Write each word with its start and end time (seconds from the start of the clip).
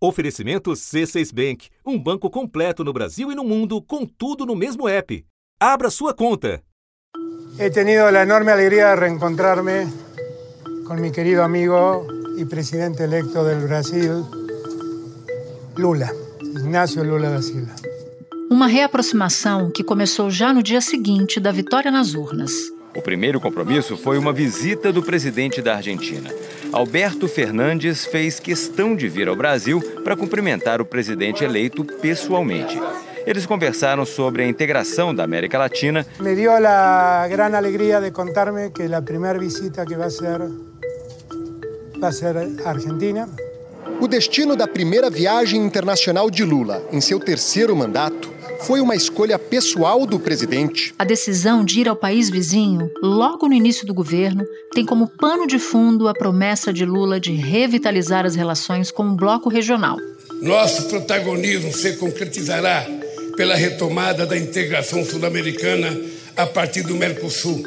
Oferecimento 0.00 0.70
C6 0.70 1.34
Bank, 1.34 1.70
um 1.84 1.98
banco 2.00 2.30
completo 2.30 2.84
no 2.84 2.92
Brasil 2.92 3.32
e 3.32 3.34
no 3.34 3.42
mundo, 3.42 3.82
com 3.82 4.06
tudo 4.06 4.46
no 4.46 4.54
mesmo 4.54 4.88
app. 4.88 5.24
Abra 5.58 5.90
sua 5.90 6.14
conta. 6.14 6.62
He 7.58 7.68
tenido 7.68 8.04
a 8.04 8.22
enorme 8.22 8.52
alegría 8.52 8.90
de 8.90 8.96
reencontrarme 8.96 9.88
con 10.86 11.00
mi 11.00 11.10
querido 11.10 11.42
amigo 11.42 12.06
y 12.36 12.44
presidente 12.44 13.02
electo 13.02 13.42
del 13.42 13.66
Brasil, 13.66 14.24
Lula, 15.76 16.12
Ignacio 16.42 17.02
Lula 17.02 17.30
da 17.30 17.42
Silva. 17.42 17.74
Uma 18.48 18.68
reaproximação 18.68 19.72
que 19.72 19.82
começou 19.82 20.30
já 20.30 20.52
no 20.52 20.62
dia 20.62 20.80
seguinte 20.80 21.40
da 21.40 21.50
vitória 21.50 21.90
nas 21.90 22.14
urnas. 22.14 22.52
O 22.94 23.02
primeiro 23.02 23.40
compromisso 23.40 23.96
foi 23.96 24.18
uma 24.18 24.32
visita 24.32 24.92
do 24.92 25.02
presidente 25.02 25.60
da 25.60 25.76
Argentina. 25.76 26.30
Alberto 26.72 27.28
Fernandes 27.28 28.06
fez 28.06 28.40
questão 28.40 28.96
de 28.96 29.08
vir 29.08 29.28
ao 29.28 29.36
Brasil 29.36 29.80
para 30.02 30.16
cumprimentar 30.16 30.80
o 30.80 30.84
presidente 30.84 31.44
eleito 31.44 31.84
pessoalmente. 31.84 32.80
Eles 33.26 33.46
conversaram 33.46 34.06
sobre 34.06 34.42
a 34.42 34.48
integração 34.48 35.14
da 35.14 35.22
América 35.22 35.58
Latina. 35.58 36.06
Me 36.18 36.34
dio 36.34 36.50
a 36.50 37.28
gran 37.28 37.54
alegría 37.54 38.00
de 38.00 38.10
contarme 38.10 38.70
que 38.70 38.88
la 38.88 39.02
primera 39.02 39.38
visita 39.38 39.84
que 39.84 39.96
va 39.96 40.06
a 40.06 40.10
ser 40.10 40.40
va 42.00 42.08
a 42.08 42.12
ser 42.12 42.36
a 42.36 42.70
Argentina. 42.70 43.28
O 44.00 44.06
destino 44.06 44.56
da 44.56 44.66
primeira 44.66 45.10
viagem 45.10 45.60
internacional 45.60 46.30
de 46.30 46.44
Lula 46.44 46.82
em 46.92 47.00
seu 47.00 47.18
terceiro 47.18 47.74
mandato 47.74 48.37
foi 48.60 48.80
uma 48.80 48.94
escolha 48.94 49.38
pessoal 49.38 50.06
do 50.06 50.18
presidente. 50.18 50.94
A 50.98 51.04
decisão 51.04 51.64
de 51.64 51.80
ir 51.80 51.88
ao 51.88 51.96
país 51.96 52.28
vizinho, 52.30 52.90
logo 53.02 53.46
no 53.46 53.54
início 53.54 53.86
do 53.86 53.94
governo, 53.94 54.44
tem 54.72 54.84
como 54.84 55.08
pano 55.08 55.46
de 55.46 55.58
fundo 55.58 56.08
a 56.08 56.14
promessa 56.14 56.72
de 56.72 56.84
Lula 56.84 57.20
de 57.20 57.32
revitalizar 57.32 58.26
as 58.26 58.34
relações 58.34 58.90
com 58.90 59.04
o 59.04 59.16
bloco 59.16 59.48
regional. 59.48 59.96
Nosso 60.42 60.88
protagonismo 60.88 61.72
se 61.72 61.96
concretizará 61.96 62.86
pela 63.36 63.54
retomada 63.54 64.26
da 64.26 64.36
integração 64.36 65.04
sul-americana 65.04 65.96
a 66.36 66.46
partir 66.46 66.82
do 66.82 66.94
Mercosul. 66.94 67.62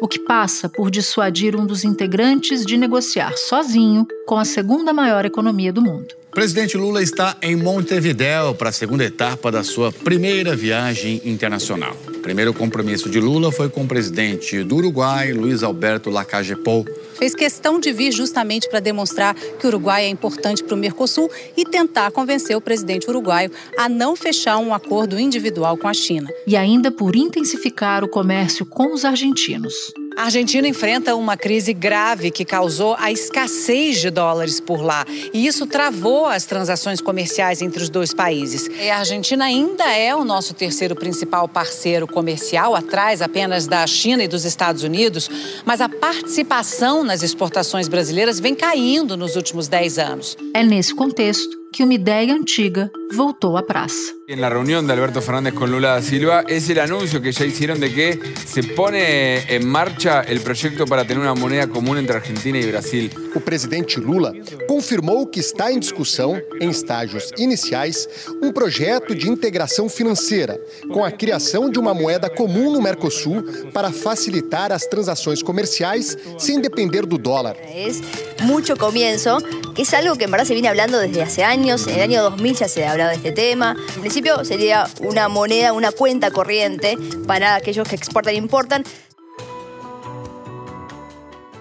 O 0.00 0.08
que 0.08 0.18
passa 0.18 0.68
por 0.68 0.90
dissuadir 0.90 1.54
um 1.54 1.66
dos 1.66 1.84
integrantes 1.84 2.64
de 2.64 2.76
negociar 2.76 3.36
sozinho 3.36 4.06
com 4.26 4.38
a 4.38 4.44
segunda 4.46 4.92
maior 4.94 5.26
economia 5.26 5.72
do 5.72 5.82
mundo. 5.82 6.19
Presidente 6.32 6.76
Lula 6.76 7.02
está 7.02 7.36
em 7.42 7.56
Montevidéu 7.56 8.54
para 8.54 8.68
a 8.68 8.72
segunda 8.72 9.04
etapa 9.04 9.50
da 9.50 9.64
sua 9.64 9.90
primeira 9.92 10.54
viagem 10.54 11.20
internacional. 11.24 11.96
O 12.20 12.22
primeiro 12.22 12.52
compromisso 12.52 13.08
de 13.08 13.18
Lula 13.18 13.50
foi 13.50 13.70
com 13.70 13.82
o 13.82 13.88
presidente 13.88 14.62
do 14.62 14.76
Uruguai, 14.76 15.32
Luiz 15.32 15.62
Alberto 15.62 16.10
Lacalle 16.10 16.54
Pou. 16.54 16.84
Fez 17.14 17.34
questão 17.34 17.80
de 17.80 17.94
vir 17.94 18.12
justamente 18.12 18.68
para 18.68 18.78
demonstrar 18.78 19.34
que 19.34 19.64
o 19.64 19.68
Uruguai 19.68 20.04
é 20.04 20.08
importante 20.08 20.62
para 20.62 20.74
o 20.74 20.78
Mercosul 20.78 21.30
e 21.56 21.64
tentar 21.64 22.10
convencer 22.10 22.54
o 22.54 22.60
presidente 22.60 23.08
uruguaio 23.08 23.50
a 23.78 23.88
não 23.88 24.14
fechar 24.14 24.58
um 24.58 24.74
acordo 24.74 25.18
individual 25.18 25.78
com 25.78 25.88
a 25.88 25.94
China. 25.94 26.28
E 26.46 26.58
ainda 26.58 26.90
por 26.90 27.16
intensificar 27.16 28.04
o 28.04 28.08
comércio 28.08 28.66
com 28.66 28.92
os 28.92 29.06
argentinos. 29.06 29.74
A 30.16 30.24
Argentina 30.24 30.66
enfrenta 30.66 31.14
uma 31.14 31.36
crise 31.36 31.72
grave 31.72 32.30
que 32.30 32.44
causou 32.44 32.94
a 32.98 33.10
escassez 33.10 34.00
de 34.00 34.10
dólares 34.10 34.60
por 34.60 34.82
lá. 34.82 35.06
E 35.32 35.46
isso 35.46 35.66
travou 35.66 36.26
as 36.26 36.44
transações 36.44 37.00
comerciais 37.00 37.62
entre 37.62 37.82
os 37.82 37.88
dois 37.88 38.12
países. 38.12 38.66
E 38.66 38.90
a 38.90 38.98
Argentina 38.98 39.44
ainda 39.44 39.84
é 39.90 40.14
o 40.14 40.24
nosso 40.24 40.52
terceiro 40.52 40.94
principal 40.94 41.48
parceiro 41.48 42.06
comercial, 42.10 42.74
atrás 42.74 43.22
apenas 43.22 43.66
da 43.66 43.86
China 43.86 44.24
e 44.24 44.28
dos 44.28 44.44
Estados 44.44 44.82
Unidos. 44.82 45.28
Mas 45.64 45.80
a 45.80 45.88
participação 45.88 47.04
nas 47.04 47.22
exportações 47.22 47.88
brasileiras 47.88 48.40
vem 48.40 48.54
caindo 48.54 49.16
nos 49.16 49.36
últimos 49.36 49.68
10 49.68 49.98
anos. 49.98 50.36
É 50.54 50.62
nesse 50.62 50.94
contexto 50.94 51.59
que 51.72 51.84
uma 51.84 51.94
ideia 51.94 52.34
antiga 52.34 52.90
voltou 53.14 53.56
à 53.56 53.62
praça. 53.62 54.14
En 54.28 54.40
la 54.40 54.48
reunión 54.48 54.86
de 54.86 54.92
Alberto 54.92 55.20
Fernández 55.20 55.54
con 55.54 55.70
Lula 55.70 55.94
da 55.94 56.02
Silva 56.02 56.44
es 56.46 56.68
el 56.70 56.78
anuncio 56.78 57.20
que 57.20 57.32
ya 57.32 57.44
hicieron 57.44 57.80
de 57.80 57.92
que 57.92 58.18
se 58.46 58.62
pone 58.62 59.40
en 59.52 59.66
marcha 59.66 60.22
el 60.22 60.40
proyecto 60.40 60.86
para 60.86 61.04
tener 61.04 61.20
una 61.20 61.34
moneda 61.34 61.66
común 61.66 61.98
entre 61.98 62.16
Argentina 62.16 62.58
y 62.58 62.66
Brasil. 62.66 63.10
O 63.34 63.40
presidente 63.40 63.98
Lula 63.98 64.32
confirmou 64.68 65.26
que 65.26 65.40
está 65.40 65.72
em 65.72 65.80
discussão, 65.80 66.40
em 66.60 66.70
estágios 66.70 67.30
iniciais, 67.38 68.08
um 68.40 68.52
projeto 68.52 69.14
de 69.14 69.28
integração 69.28 69.88
financeira, 69.88 70.60
com 70.92 71.04
a 71.04 71.10
criação 71.10 71.68
de 71.68 71.78
uma 71.78 71.92
moeda 71.92 72.30
comum 72.30 72.72
no 72.72 72.80
Mercosul 72.80 73.42
para 73.72 73.90
facilitar 73.90 74.70
as 74.70 74.86
transações 74.86 75.42
comerciais 75.42 76.16
sem 76.38 76.60
depender 76.60 77.04
do 77.04 77.18
dólar. 77.18 77.56
Es 77.74 78.00
mucho 78.42 78.76
comienzo, 78.76 79.38
que 79.74 79.82
es 79.82 79.94
algo 79.94 80.16
que 80.16 80.24
en 80.24 80.30
verdad 80.30 80.46
se 80.46 80.54
viene 80.54 80.68
hablando 80.68 80.98
desde 80.98 81.22
hace 81.22 81.44
años. 81.44 81.86
En 81.86 81.94
el 81.94 82.02
año 82.02 82.22
2000 82.22 82.54
ya 82.56 82.68
se 82.68 82.86
hablaba 82.86 83.10
de 83.10 83.16
este 83.16 83.32
tema. 83.32 83.76
En 83.94 84.00
principio 84.00 84.44
sería 84.44 84.86
una 85.00 85.28
moneda, 85.28 85.72
una 85.72 85.92
cuenta 85.92 86.30
corriente 86.30 86.98
para 87.26 87.54
aquellos 87.56 87.88
que 87.88 87.96
exportan 87.96 88.34
e 88.34 88.36
importan. 88.36 88.84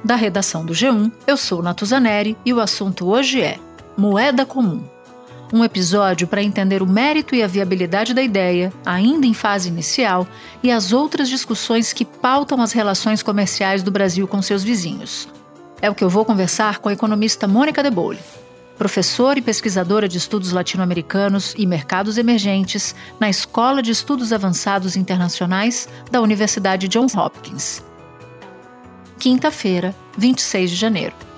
Da 0.04 0.16
redação 0.16 0.66
do 0.66 0.74
G1, 0.74 1.12
eu 1.28 1.36
sou 1.36 1.62
Natuzaneri 1.62 2.38
e 2.46 2.54
o 2.54 2.60
assunto 2.60 3.08
hoje 3.08 3.42
é 3.42 3.60
Moeda 3.98 4.46
Comum. 4.46 4.82
Um 5.52 5.64
episódio 5.64 6.28
para 6.28 6.42
entender 6.42 6.82
o 6.82 6.88
mérito 6.88 7.36
e 7.36 7.44
a 7.44 7.48
viabilidade 7.48 8.14
da 8.14 8.22
ideia, 8.22 8.72
ainda 8.86 9.26
em 9.26 9.34
fase 9.34 9.68
inicial, 9.68 10.28
e 10.64 10.72
as 10.72 10.94
outras 10.94 11.28
discussões 11.28 11.92
que 11.92 12.06
pautam 12.06 12.62
as 12.62 12.72
relações 12.72 13.22
comerciais 13.22 13.84
do 13.84 13.92
Brasil 13.92 14.28
com 14.28 14.42
seus 14.42 14.64
vizinhos. 14.64 15.28
É 15.82 15.90
o 15.90 15.96
que 15.96 16.04
eu 16.04 16.10
vou 16.10 16.26
conversar 16.26 16.80
com 16.80 16.90
a 16.90 16.94
economista 16.94 17.48
Mônica 17.48 17.82
De 17.82 17.90
Bolle, 17.90 18.20
professora 18.78 19.40
e 19.40 19.42
pesquisadora 19.42 20.08
de 20.08 20.18
estudos 20.18 20.52
latino-americanos 20.52 21.54
e 21.58 21.66
mercados 21.66 22.18
emergentes 22.18 22.96
na 23.20 23.30
Escola 23.30 23.82
de 23.82 23.92
Estudos 23.92 24.34
Avançados 24.34 24.96
Internacionais 24.96 25.88
da 26.12 26.22
Universidade 26.22 26.88
Johns 26.88 27.16
Hopkins. 27.16 27.84
Quinta-feira, 29.18 29.96
26 30.18 30.72
de 30.72 30.76
janeiro. 30.76 31.29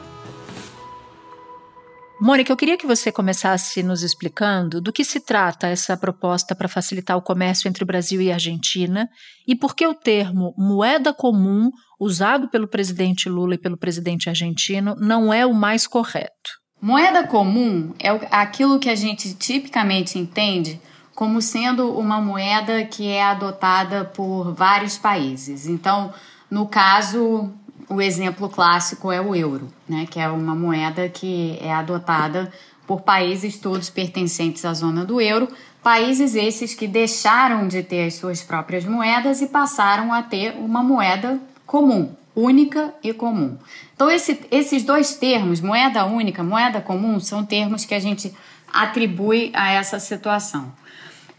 Mônica, 2.22 2.52
eu 2.52 2.56
queria 2.56 2.78
que 2.78 2.86
você 2.86 3.12
começasse 3.12 3.82
nos 3.82 4.04
explicando 4.04 4.80
do 4.80 4.94
que 4.94 5.04
se 5.04 5.20
trata 5.20 5.66
essa 5.66 5.98
proposta 5.98 6.54
para 6.54 6.68
facilitar 6.68 7.18
o 7.18 7.22
comércio 7.22 7.68
entre 7.68 7.84
o 7.84 7.88
Brasil 7.88 8.22
e 8.22 8.30
a 8.30 8.36
Argentina 8.36 9.09
e 9.48 9.56
por 9.56 9.76
que 9.76 9.88
o 9.88 9.96
termo 9.96 10.54
moeda 10.56 11.12
comum, 11.16 11.72
usado 12.00 12.48
pelo 12.48 12.68
presidente 12.68 13.28
Lula 13.28 13.56
e 13.56 13.58
pelo 13.58 13.76
presidente 13.76 14.30
argentino, 14.30 14.96
não 15.00 15.34
é 15.34 15.48
o 15.48 15.54
mais 15.56 15.88
correto. 15.88 16.62
Moeda 16.80 17.26
comum 17.26 17.92
é 17.98 18.09
aquilo 18.30 18.78
que 18.78 18.90
a 18.92 18.96
gente 18.96 19.34
tipicamente 19.34 20.20
entende 20.20 20.80
como 21.16 21.42
sendo 21.42 21.98
uma 21.98 22.22
moeda 22.22 22.86
que 22.86 23.08
é 23.08 23.24
adotada 23.24 24.06
por 24.06 24.53
vários 24.53 24.96
países. 24.96 25.66
Então, 25.66 26.14
no 26.52 26.68
caso, 26.68 27.52
o 27.91 28.02
exemplo 28.02 28.47
clássico 28.47 29.12
é 29.12 29.19
o 29.19 29.35
euro, 29.35 29.68
né, 29.88 30.07
que 30.09 30.19
é 30.19 30.29
uma 30.29 30.56
moeda 30.56 31.09
que 31.09 31.57
é 31.62 31.74
adotada 31.74 32.52
por 32.88 33.02
países 33.02 33.57
todos 33.57 33.90
pertencentes 33.90 34.63
à 34.63 34.74
zona 34.74 35.03
do 35.03 35.19
euro, 35.19 35.47
países 35.84 36.35
esses 36.35 36.74
que 36.74 36.88
deixaram 36.88 37.68
de 37.68 37.84
ter 37.84 38.06
as 38.06 38.16
suas 38.16 38.41
próprias 38.41 38.85
moedas 38.85 39.41
e 39.41 39.47
passaram 39.47 40.13
a 40.13 40.24
ter 40.24 40.56
uma 40.57 40.81
moeda 40.81 41.40
comum, 41.66 42.16
única 42.35 42.94
e 43.03 43.13
comum. 43.13 43.57
Então, 43.94 44.09
esse, 44.09 44.40
esses 44.50 44.84
dois 44.84 45.16
termos, 45.16 45.59
moeda 45.59 46.06
única, 46.06 46.44
moeda 46.44 46.79
comum, 46.79 47.19
são 47.19 47.46
termos 47.46 47.84
que 47.84 47.94
a 47.94 48.00
gente 48.00 48.34
atribui 48.72 49.52
a 49.53 49.72
essa 49.73 50.00
situação. 50.00 50.72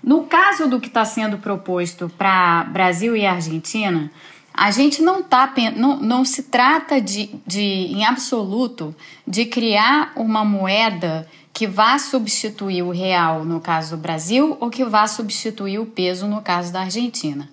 No 0.03 0.25
caso 0.25 0.69
do 0.69 0.81
que 0.81 0.89
está 0.89 1.05
sendo 1.05 1.39
proposto 1.39 2.11
para 2.19 2.65
Brasil 2.65 3.17
e 3.17 3.25
Argentina, 3.25 4.11
a 4.55 4.71
gente 4.71 5.01
não 5.01 5.23
tá 5.23 5.53
não, 5.77 5.97
não 5.99 6.25
se 6.25 6.45
trata 6.45 7.01
de, 7.01 7.31
de, 7.47 7.61
em 7.61 8.05
absoluto, 8.05 8.95
de 9.27 9.47
criar 9.47 10.13
uma 10.17 10.45
moeda 10.45 11.27
que 11.53 11.67
vá 11.67 11.99
substituir 11.99 12.83
o 12.83 12.91
real 12.91 13.45
no 13.45 13.61
caso 13.61 13.97
do 13.97 14.03
Brasil 14.03 14.57
ou 14.61 14.71
que 14.71 14.85
vá 14.85 15.07
substituir 15.07 15.79
o 15.79 15.87
peso 15.87 16.27
no 16.27 16.41
caso 16.41 16.73
da 16.73 16.81
Argentina. 16.81 17.49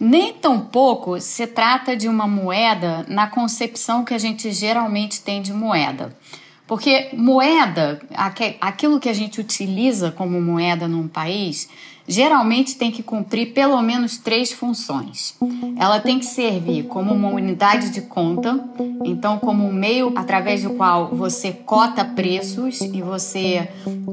Nem 0.00 0.32
tampouco 0.32 1.20
se 1.20 1.46
trata 1.46 1.96
de 1.96 2.08
uma 2.08 2.28
moeda 2.28 3.04
na 3.08 3.26
concepção 3.26 4.04
que 4.04 4.14
a 4.14 4.18
gente 4.18 4.52
geralmente 4.52 5.20
tem 5.20 5.42
de 5.42 5.52
moeda. 5.52 6.16
Porque 6.68 7.08
moeda, 7.14 8.00
aquilo 8.60 9.00
que 9.00 9.08
a 9.08 9.12
gente 9.12 9.40
utiliza 9.40 10.12
como 10.12 10.40
moeda 10.40 10.86
num 10.86 11.08
país, 11.08 11.68
geralmente 12.06 12.76
tem 12.76 12.90
que 12.90 13.02
cumprir 13.02 13.52
pelo 13.52 13.80
menos 13.82 14.18
três 14.18 14.52
funções. 14.52 15.34
Ela 15.78 16.00
tem 16.00 16.18
que 16.18 16.26
servir 16.26 16.84
como 16.84 17.14
uma 17.14 17.28
unidade 17.28 17.90
de 17.90 18.02
conta, 18.02 18.58
então 19.04 19.38
como 19.38 19.64
um 19.64 19.72
meio 19.72 20.12
através 20.16 20.64
do 20.64 20.70
qual 20.70 21.14
você 21.14 21.52
cota 21.52 22.04
preços 22.04 22.80
e 22.80 23.00
você 23.00 23.68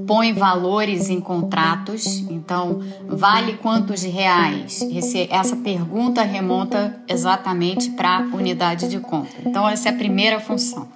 põe 0.05 0.31
valores 0.31 1.09
em 1.09 1.19
contratos. 1.19 2.05
Então, 2.29 2.81
vale 3.07 3.53
quantos 3.53 4.03
reais? 4.03 4.81
Esse, 4.91 5.27
essa 5.31 5.55
pergunta 5.55 6.21
remonta 6.21 6.99
exatamente 7.07 7.89
para 7.91 8.17
a 8.19 8.35
unidade 8.35 8.87
de 8.87 8.99
conta. 8.99 9.35
Então, 9.43 9.67
essa 9.67 9.89
é 9.89 9.91
a 9.91 9.95
primeira 9.95 10.39
função. 10.39 10.87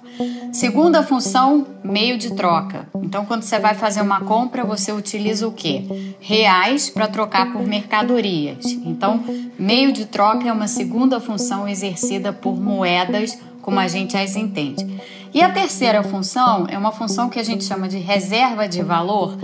Segunda 0.52 1.02
função, 1.02 1.66
meio 1.82 2.18
de 2.18 2.34
troca. 2.34 2.88
Então, 3.02 3.24
quando 3.24 3.42
você 3.42 3.58
vai 3.58 3.74
fazer 3.74 4.02
uma 4.02 4.20
compra, 4.20 4.64
você 4.64 4.92
utiliza 4.92 5.46
o 5.46 5.52
quê? 5.52 5.84
Reais 6.20 6.90
para 6.90 7.08
trocar 7.08 7.52
por 7.52 7.66
mercadorias. 7.66 8.64
Então, 8.84 9.22
meio 9.58 9.92
de 9.92 10.06
troca 10.06 10.48
é 10.48 10.52
uma 10.52 10.68
segunda 10.68 11.20
função 11.20 11.68
exercida 11.68 12.32
por 12.32 12.60
moedas, 12.60 13.38
como 13.62 13.78
a 13.78 13.88
gente 13.88 14.16
as 14.16 14.36
entende. 14.36 14.86
E 15.32 15.40
a 15.42 15.50
terceira 15.50 16.02
função 16.02 16.66
é 16.68 16.76
uma 16.76 16.90
função 16.90 17.28
que 17.28 17.38
a 17.38 17.42
gente 17.42 17.64
chama 17.64 17.88
de 17.88 17.98
reserva 17.98 18.66
de 18.66 18.82
valor, 18.82 19.38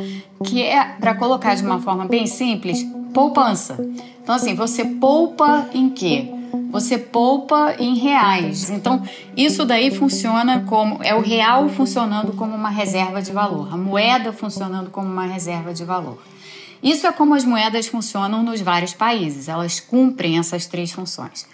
que 0.45 0.63
é, 0.63 0.85
para 0.99 1.15
colocar 1.15 1.55
de 1.55 1.63
uma 1.63 1.81
forma 1.81 2.07
bem 2.07 2.27
simples, 2.27 2.85
poupança. 3.15 3.79
Então, 4.21 4.35
assim, 4.35 4.55
você 4.55 4.85
poupa 4.85 5.69
em 5.73 5.89
quê? 5.89 6.36
Você 6.77 6.99
poupa 6.99 7.75
em 7.79 7.95
reais. 7.95 8.69
Então, 8.69 9.03
isso 9.35 9.65
daí 9.65 9.91
funciona 9.91 10.61
como. 10.67 11.03
É 11.03 11.15
o 11.15 11.23
real 11.23 11.71
funcionando 11.71 12.35
como 12.35 12.55
uma 12.55 12.69
reserva 12.69 13.23
de 13.23 13.33
valor, 13.33 13.73
a 13.73 13.79
moeda 13.79 14.31
funcionando 14.31 14.91
como 14.91 15.09
uma 15.09 15.25
reserva 15.25 15.73
de 15.73 15.85
valor. 15.85 16.23
Isso 16.83 17.07
é 17.07 17.13
como 17.13 17.35
as 17.35 17.45
moedas 17.47 17.87
funcionam 17.87 18.43
nos 18.43 18.61
vários 18.61 18.93
países, 18.93 19.49
elas 19.49 19.81
cumprem 19.81 20.39
essas 20.39 20.67
três 20.67 20.93
funções. 20.93 21.47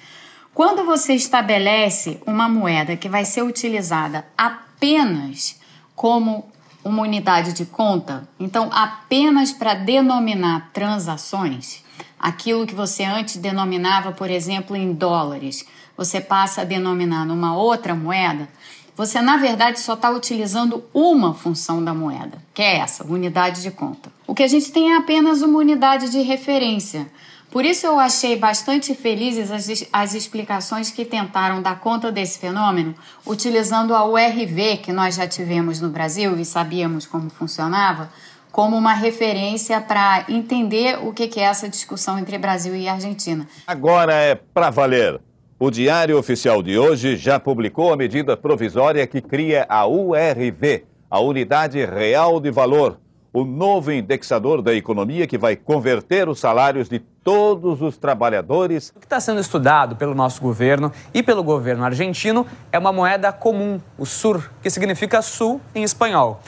Quando 0.52 0.84
você 0.84 1.14
estabelece 1.14 2.20
uma 2.26 2.48
moeda 2.48 2.96
que 2.96 3.08
vai 3.08 3.24
ser 3.24 3.42
utilizada 3.42 4.26
apenas 4.36 5.56
como 5.94 6.50
uma 6.84 7.02
unidade 7.02 7.52
de 7.52 7.64
conta, 7.64 8.28
então 8.40 8.68
apenas 8.72 9.52
para 9.52 9.74
denominar 9.74 10.70
transações, 10.72 11.81
aquilo 12.18 12.66
que 12.66 12.74
você 12.74 13.04
antes 13.04 13.36
denominava, 13.36 14.12
por 14.12 14.30
exemplo, 14.30 14.76
em 14.76 14.92
dólares, 14.92 15.66
você 15.96 16.20
passa 16.20 16.62
a 16.62 16.64
denominar 16.64 17.24
numa 17.24 17.56
outra 17.56 17.94
moeda, 17.94 18.48
você 18.94 19.20
na 19.22 19.36
verdade 19.36 19.80
só 19.80 19.94
está 19.94 20.10
utilizando 20.10 20.84
uma 20.92 21.34
função 21.34 21.82
da 21.82 21.94
moeda, 21.94 22.38
que 22.52 22.62
é 22.62 22.78
essa, 22.78 23.04
unidade 23.04 23.62
de 23.62 23.70
conta. 23.70 24.12
O 24.26 24.34
que 24.34 24.42
a 24.42 24.48
gente 24.48 24.70
tem 24.70 24.92
é 24.92 24.96
apenas 24.96 25.42
uma 25.42 25.58
unidade 25.58 26.10
de 26.10 26.20
referência. 26.20 27.10
Por 27.50 27.66
isso 27.66 27.86
eu 27.86 28.00
achei 28.00 28.34
bastante 28.36 28.94
felizes 28.94 29.50
as, 29.50 29.86
as 29.92 30.14
explicações 30.14 30.90
que 30.90 31.04
tentaram 31.04 31.60
dar 31.60 31.80
conta 31.80 32.10
desse 32.10 32.38
fenômeno, 32.38 32.94
utilizando 33.26 33.94
a 33.94 34.06
URV, 34.06 34.78
que 34.78 34.92
nós 34.92 35.16
já 35.16 35.26
tivemos 35.26 35.78
no 35.78 35.90
Brasil 35.90 36.38
e 36.38 36.44
sabíamos 36.46 37.04
como 37.04 37.28
funcionava, 37.28 38.10
como 38.52 38.76
uma 38.76 38.92
referência 38.92 39.80
para 39.80 40.26
entender 40.28 40.98
o 41.02 41.12
que 41.12 41.40
é 41.40 41.44
essa 41.44 41.68
discussão 41.68 42.18
entre 42.18 42.36
Brasil 42.36 42.76
e 42.76 42.86
Argentina. 42.86 43.48
Agora 43.66 44.12
é 44.12 44.34
para 44.34 44.68
valer. 44.68 45.18
O 45.58 45.70
Diário 45.70 46.18
Oficial 46.18 46.62
de 46.62 46.78
hoje 46.78 47.16
já 47.16 47.40
publicou 47.40 47.92
a 47.92 47.96
medida 47.96 48.36
provisória 48.36 49.06
que 49.06 49.22
cria 49.22 49.64
a 49.68 49.86
URV, 49.86 50.84
a 51.08 51.20
Unidade 51.20 51.84
Real 51.84 52.40
de 52.40 52.50
Valor, 52.50 52.98
o 53.32 53.44
novo 53.44 53.90
indexador 53.90 54.60
da 54.60 54.74
economia 54.74 55.26
que 55.26 55.38
vai 55.38 55.56
converter 55.56 56.28
os 56.28 56.38
salários 56.38 56.88
de 56.88 56.98
todos 56.98 57.80
os 57.80 57.96
trabalhadores. 57.96 58.92
O 58.94 58.98
que 58.98 59.06
está 59.06 59.20
sendo 59.20 59.40
estudado 59.40 59.96
pelo 59.96 60.14
nosso 60.14 60.42
governo 60.42 60.92
e 61.14 61.22
pelo 61.22 61.42
governo 61.42 61.84
argentino 61.84 62.46
é 62.70 62.78
uma 62.78 62.92
moeda 62.92 63.32
comum, 63.32 63.80
o 63.96 64.04
SUR, 64.04 64.50
que 64.60 64.68
significa 64.68 65.22
sul 65.22 65.60
em 65.74 65.82
espanhol. 65.82 66.40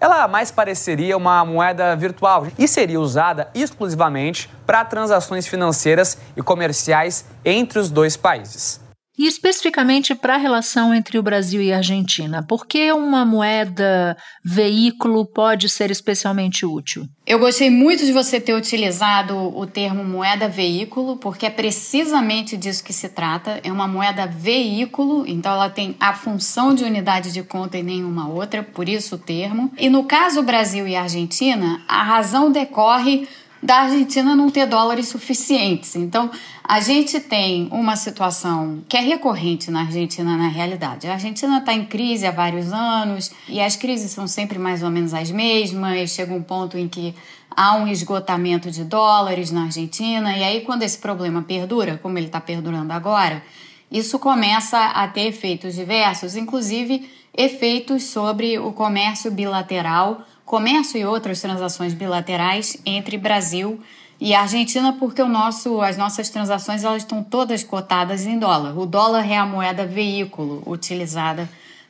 Ela 0.00 0.28
mais 0.28 0.50
pareceria 0.50 1.16
uma 1.16 1.44
moeda 1.44 1.96
virtual 1.96 2.46
e 2.58 2.68
seria 2.68 3.00
usada 3.00 3.48
exclusivamente 3.54 4.48
para 4.66 4.84
transações 4.84 5.46
financeiras 5.46 6.18
e 6.36 6.42
comerciais 6.42 7.24
entre 7.44 7.78
os 7.78 7.90
dois 7.90 8.16
países 8.16 8.87
e 9.18 9.26
especificamente 9.26 10.14
para 10.14 10.34
a 10.34 10.38
relação 10.38 10.94
entre 10.94 11.18
o 11.18 11.22
Brasil 11.22 11.60
e 11.60 11.72
a 11.72 11.78
Argentina. 11.78 12.42
Por 12.42 12.66
que 12.66 12.92
uma 12.92 13.24
moeda 13.24 14.16
veículo 14.44 15.26
pode 15.26 15.68
ser 15.68 15.90
especialmente 15.90 16.64
útil? 16.64 17.08
Eu 17.26 17.38
gostei 17.38 17.68
muito 17.68 18.06
de 18.06 18.12
você 18.12 18.40
ter 18.40 18.54
utilizado 18.54 19.36
o 19.36 19.66
termo 19.66 20.02
moeda 20.02 20.48
veículo, 20.48 21.18
porque 21.18 21.44
é 21.44 21.50
precisamente 21.50 22.56
disso 22.56 22.82
que 22.82 22.92
se 22.92 23.08
trata. 23.10 23.60
É 23.62 23.70
uma 23.70 23.86
moeda 23.86 24.26
veículo, 24.26 25.26
então 25.26 25.52
ela 25.52 25.68
tem 25.68 25.94
a 26.00 26.14
função 26.14 26.74
de 26.74 26.84
unidade 26.84 27.30
de 27.30 27.42
conta 27.42 27.76
e 27.76 27.82
nenhuma 27.82 28.28
outra, 28.28 28.62
por 28.62 28.88
isso 28.88 29.16
o 29.16 29.18
termo. 29.18 29.70
E 29.76 29.90
no 29.90 30.04
caso 30.04 30.42
Brasil 30.42 30.88
e 30.88 30.96
Argentina, 30.96 31.82
a 31.86 32.02
razão 32.02 32.50
decorre 32.50 33.28
da 33.62 33.80
Argentina 33.82 34.36
não 34.36 34.50
ter 34.50 34.66
dólares 34.66 35.08
suficientes. 35.08 35.96
Então, 35.96 36.30
a 36.62 36.80
gente 36.80 37.18
tem 37.18 37.68
uma 37.72 37.96
situação 37.96 38.82
que 38.88 38.96
é 38.96 39.00
recorrente 39.00 39.70
na 39.70 39.80
Argentina 39.80 40.36
na 40.36 40.48
realidade. 40.48 41.06
A 41.06 41.14
Argentina 41.14 41.58
está 41.58 41.72
em 41.72 41.84
crise 41.84 42.26
há 42.26 42.30
vários 42.30 42.72
anos 42.72 43.32
e 43.48 43.60
as 43.60 43.74
crises 43.74 44.10
são 44.10 44.26
sempre 44.26 44.58
mais 44.58 44.82
ou 44.82 44.90
menos 44.90 45.12
as 45.12 45.30
mesmas. 45.30 46.10
Chega 46.10 46.32
um 46.32 46.42
ponto 46.42 46.78
em 46.78 46.88
que 46.88 47.14
há 47.50 47.74
um 47.76 47.88
esgotamento 47.88 48.70
de 48.70 48.84
dólares 48.84 49.50
na 49.50 49.64
Argentina, 49.64 50.36
e 50.36 50.44
aí, 50.44 50.60
quando 50.60 50.84
esse 50.84 50.98
problema 50.98 51.42
perdura, 51.42 51.98
como 51.98 52.16
ele 52.16 52.26
está 52.26 52.40
perdurando 52.40 52.92
agora, 52.92 53.42
isso 53.90 54.18
começa 54.18 54.78
a 54.78 55.08
ter 55.08 55.22
efeitos 55.22 55.74
diversos, 55.74 56.36
inclusive 56.36 57.10
efeitos 57.36 58.04
sobre 58.04 58.58
o 58.58 58.72
comércio 58.72 59.30
bilateral 59.30 60.22
comércio 60.48 60.98
e 60.98 61.04
outras 61.04 61.42
transações 61.42 61.92
bilaterais 61.92 62.80
entre 62.86 63.18
Brasil 63.18 63.78
e 64.18 64.34
Argentina, 64.34 64.96
porque 64.98 65.20
o 65.20 65.28
nosso, 65.28 65.82
as 65.82 65.98
nossas 65.98 66.30
transações 66.30 66.84
elas 66.84 67.02
estão 67.02 67.22
todas 67.22 67.62
cotadas 67.62 68.24
em 68.24 68.38
dólar. 68.38 68.76
O 68.76 68.86
dólar 68.86 69.30
é 69.30 69.36
a 69.36 69.44
moeda 69.44 69.86
veículo 69.86 70.62
utilizada 70.66 71.46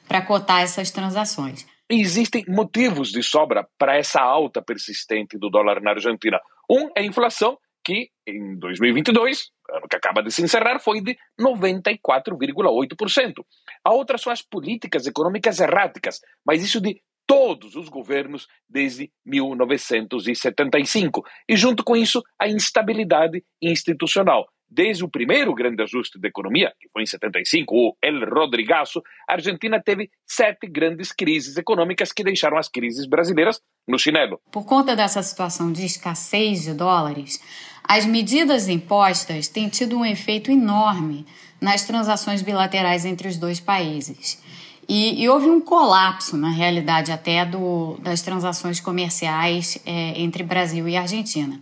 para 0.09 0.21
cotar 0.21 0.63
essas 0.63 0.91
transações. 0.91 1.65
Existem 1.89 2.45
motivos 2.49 3.13
de 3.13 3.23
sobra 3.23 3.65
para 3.79 3.97
essa 3.97 4.21
alta 4.21 4.61
persistente 4.61 5.39
do 5.39 5.49
dólar 5.49 5.81
na 5.81 5.93
Argentina. 5.93 6.41
Um 6.69 6.89
é 6.97 7.01
a 7.01 7.07
inflação, 7.07 7.57
que 7.85 8.09
em 8.27 8.59
2022, 8.59 9.51
ano 9.71 9.87
que 9.89 9.97
acaba 9.97 10.21
de 10.21 10.33
se 10.33 10.43
encerrar, 10.43 10.81
foi 10.81 11.01
de 11.01 11.17
94,8%. 11.41 13.45
A 13.85 13.95
outra 13.95 14.19
são 14.19 14.33
as 14.33 14.43
políticas 14.43 15.07
econômicas 15.07 15.61
erráticas, 15.61 16.19
mas 16.45 16.61
isso 16.63 16.81
de 16.81 17.01
todos 17.29 17.77
os 17.77 17.91
governos 17.91 18.49
desde 18.67 19.13
1975. 19.27 21.23
E, 21.47 21.55
junto 21.55 21.85
com 21.85 21.95
isso, 21.95 22.23
a 22.41 22.49
instabilidade 22.49 23.45
institucional. 23.61 24.47
Desde 24.71 25.05
o 25.05 25.09
primeiro 25.09 25.55
grande 25.55 25.83
ajuste 25.83 26.19
da 26.19 26.29
economia, 26.29 26.73
que 26.79 26.89
foi 26.91 27.03
em 27.03 27.07
75, 27.07 27.75
o 27.75 27.97
El 28.03 28.29
Rodrigazo, 28.29 29.03
a 29.29 29.35
Argentina 29.35 29.81
teve 29.83 30.11
sete 30.27 30.67
grandes 30.67 31.13
crises 31.13 31.57
econômicas 31.57 32.13
que 32.13 32.25
deixaram 32.25 32.59
as 32.59 32.69
crises 32.69 33.07
brasileiras 33.07 33.61
no 33.87 33.99
chinelo. 33.99 34.41
Por 34.51 34.67
conta 34.67 34.97
dessa 34.97 35.23
situação 35.23 35.73
de 35.73 35.85
escassez 35.85 36.65
de 36.65 36.75
dólares, 36.75 37.41
as 37.83 38.05
medidas 38.05 38.69
impostas 38.69 39.49
têm 39.49 39.69
tido 39.71 39.97
um 39.99 40.05
efeito 40.05 40.51
enorme 40.51 41.27
nas 41.61 41.87
transações 41.87 42.43
bilaterais 42.43 43.07
entre 43.07 43.29
os 43.29 43.39
dois 43.39 43.61
países. 43.61 44.43
E, 44.89 45.23
e, 45.23 45.29
houve 45.29 45.51
um 45.51 45.61
colapso, 45.61 46.37
na 46.37 46.49
realidade, 46.49 47.13
até 47.13 47.45
do, 47.45 47.99
das 48.01 48.23
transações 48.23 48.81
comerciais 48.81 49.79
é, 49.85 50.19
entre 50.19 50.43
Brasil 50.43 50.89
e 50.89 50.97
Argentina. 50.97 51.61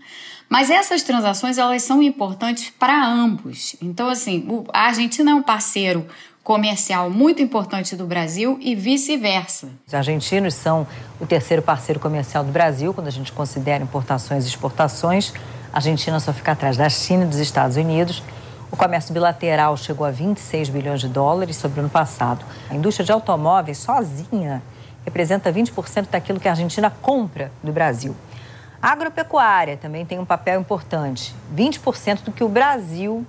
Mas 0.48 0.70
essas 0.70 1.02
transações 1.02 1.58
elas 1.58 1.82
são 1.82 2.00
importantes 2.00 2.70
para 2.78 3.04
ambos. 3.04 3.74
Então, 3.82 4.08
assim, 4.08 4.46
a 4.72 4.86
Argentina 4.86 5.32
é 5.32 5.34
um 5.34 5.42
parceiro 5.42 6.06
comercial 6.44 7.10
muito 7.10 7.42
importante 7.42 7.96
do 7.96 8.06
Brasil 8.06 8.56
e 8.60 8.76
vice-versa. 8.76 9.70
Os 9.84 9.92
argentinos 9.92 10.54
são 10.54 10.86
o 11.20 11.26
terceiro 11.26 11.60
parceiro 11.60 11.98
comercial 11.98 12.44
do 12.44 12.52
Brasil 12.52 12.94
quando 12.94 13.08
a 13.08 13.10
gente 13.10 13.32
considera 13.32 13.82
importações 13.82 14.44
e 14.44 14.48
exportações. 14.48 15.34
A 15.72 15.78
Argentina 15.78 16.20
só 16.20 16.32
fica 16.32 16.52
atrás 16.52 16.76
da 16.76 16.88
China 16.88 17.24
e 17.24 17.26
dos 17.26 17.38
Estados 17.38 17.76
Unidos. 17.76 18.22
O 18.76 18.78
comércio 18.78 19.14
bilateral 19.14 19.74
chegou 19.78 20.06
a 20.06 20.10
26 20.10 20.68
bilhões 20.68 21.00
de 21.00 21.08
dólares 21.08 21.56
sobre 21.56 21.80
o 21.80 21.82
ano 21.84 21.88
passado. 21.88 22.44
A 22.68 22.74
indústria 22.74 23.06
de 23.06 23.10
automóveis 23.10 23.78
sozinha 23.78 24.62
representa 25.02 25.50
20% 25.50 26.08
daquilo 26.10 26.38
que 26.38 26.46
a 26.46 26.50
Argentina 26.50 26.90
compra 26.90 27.50
do 27.62 27.72
Brasil. 27.72 28.14
A 28.82 28.92
agropecuária 28.92 29.78
também 29.78 30.04
tem 30.04 30.18
um 30.18 30.26
papel 30.26 30.60
importante, 30.60 31.34
20% 31.56 32.24
do 32.24 32.32
que 32.32 32.44
o 32.44 32.50
Brasil 32.50 33.26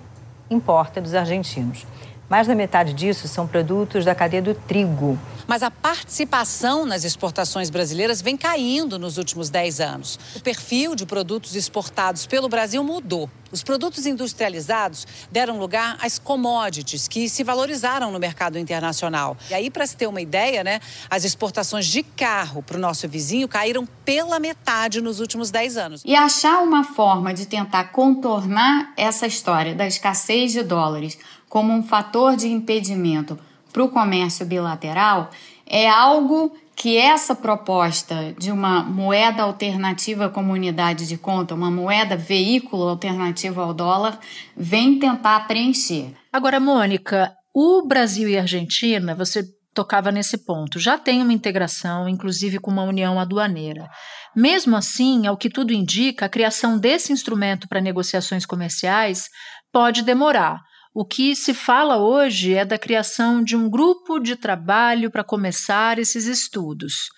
importa 0.49 0.99
dos 0.99 1.15
argentinos. 1.15 1.87
Mais 2.29 2.45
da 2.45 2.53
metade 2.53 2.93
disso 2.93 3.27
são 3.27 3.47
produtos 3.47 4.03
da 4.03 4.13
cadeia 4.13 4.41
do 4.41 4.53
trigo. 4.53 5.17
Mas 5.47 5.63
a 5.63 5.71
participação 5.71 6.85
nas 6.85 7.05
exportações 7.05 7.69
brasileiras 7.69 8.21
vem 8.21 8.35
caindo 8.35 8.99
nos 8.99 9.17
últimos 9.17 9.49
10 9.49 9.79
anos. 9.79 10.19
O 10.35 10.41
perfil 10.41 10.93
de 10.93 11.05
produtos 11.05 11.55
exportados 11.55 12.27
pelo 12.27 12.49
Brasil 12.49 12.83
mudou. 12.83 13.29
Os 13.49 13.63
produtos 13.63 14.05
industrializados 14.05 15.07
deram 15.31 15.57
lugar 15.57 15.97
às 16.01 16.19
commodities, 16.19 17.07
que 17.07 17.29
se 17.29 17.45
valorizaram 17.45 18.11
no 18.11 18.19
mercado 18.19 18.59
internacional. 18.59 19.37
E 19.49 19.53
aí, 19.53 19.69
para 19.69 19.87
se 19.87 19.95
ter 19.95 20.05
uma 20.05 20.19
ideia, 20.19 20.65
né, 20.65 20.81
as 21.09 21.23
exportações 21.23 21.85
de 21.85 22.03
carro 22.03 22.61
para 22.61 22.75
o 22.75 22.79
nosso 22.79 23.07
vizinho 23.07 23.47
caíram 23.47 23.87
pela 24.03 24.37
metade 24.37 24.99
nos 24.99 25.21
últimos 25.21 25.49
10 25.49 25.77
anos. 25.77 26.01
E 26.03 26.13
achar 26.13 26.61
uma 26.61 26.83
forma 26.83 27.33
de 27.33 27.45
tentar 27.45 27.85
contornar 27.85 28.91
essa 28.97 29.25
história 29.25 29.73
da 29.73 29.87
escassez 29.87 30.51
de 30.51 30.61
dólares 30.61 31.17
como 31.49 31.73
um 31.73 31.83
fator 31.83 32.35
de 32.35 32.47
impedimento 32.47 33.37
para 33.71 33.83
o 33.83 33.89
comércio 33.89 34.45
bilateral 34.45 35.29
é 35.65 35.89
algo 35.89 36.55
que 36.75 36.95
essa 36.95 37.33
proposta 37.33 38.35
de 38.37 38.51
uma 38.51 38.83
moeda 38.83 39.41
alternativa 39.41 40.29
como 40.29 40.53
unidade 40.53 41.07
de 41.07 41.17
conta, 41.17 41.55
uma 41.55 41.71
moeda 41.71 42.15
veículo 42.15 42.83
alternativa 42.87 43.63
ao 43.63 43.73
dólar, 43.73 44.19
vem 44.55 44.99
tentar 44.99 45.47
preencher. 45.47 46.13
Agora, 46.31 46.59
Mônica, 46.59 47.33
o 47.53 47.81
Brasil 47.87 48.29
e 48.29 48.37
a 48.37 48.41
Argentina, 48.41 49.15
você 49.15 49.43
tocava 49.73 50.11
nesse 50.11 50.45
ponto, 50.45 50.79
já 50.79 50.97
tem 50.97 51.21
uma 51.21 51.33
integração, 51.33 52.07
inclusive 52.07 52.59
com 52.59 52.69
uma 52.69 52.83
união 52.83 53.19
aduaneira. 53.19 53.87
Mesmo 54.35 54.75
assim, 54.75 55.25
ao 55.25 55.35
que 55.35 55.49
tudo 55.49 55.73
indica, 55.73 56.27
a 56.27 56.29
criação 56.29 56.77
desse 56.77 57.11
instrumento 57.11 57.67
para 57.67 57.81
negociações 57.81 58.45
comerciais 58.45 59.29
pode 59.71 60.03
demorar. 60.03 60.59
O 60.99 61.05
que 61.05 61.35
se 61.35 61.53
fala 61.53 61.97
hoje 61.97 62.55
é 62.55 62.65
da 62.65 62.75
criação 62.75 63.43
de 63.43 63.55
um 63.55 63.69
grupo 63.69 64.17
de 64.17 64.35
trabalho 64.35 65.11
para 65.11 65.23
começar 65.23 65.99
esses 65.99 66.25
estudos. 66.25 67.09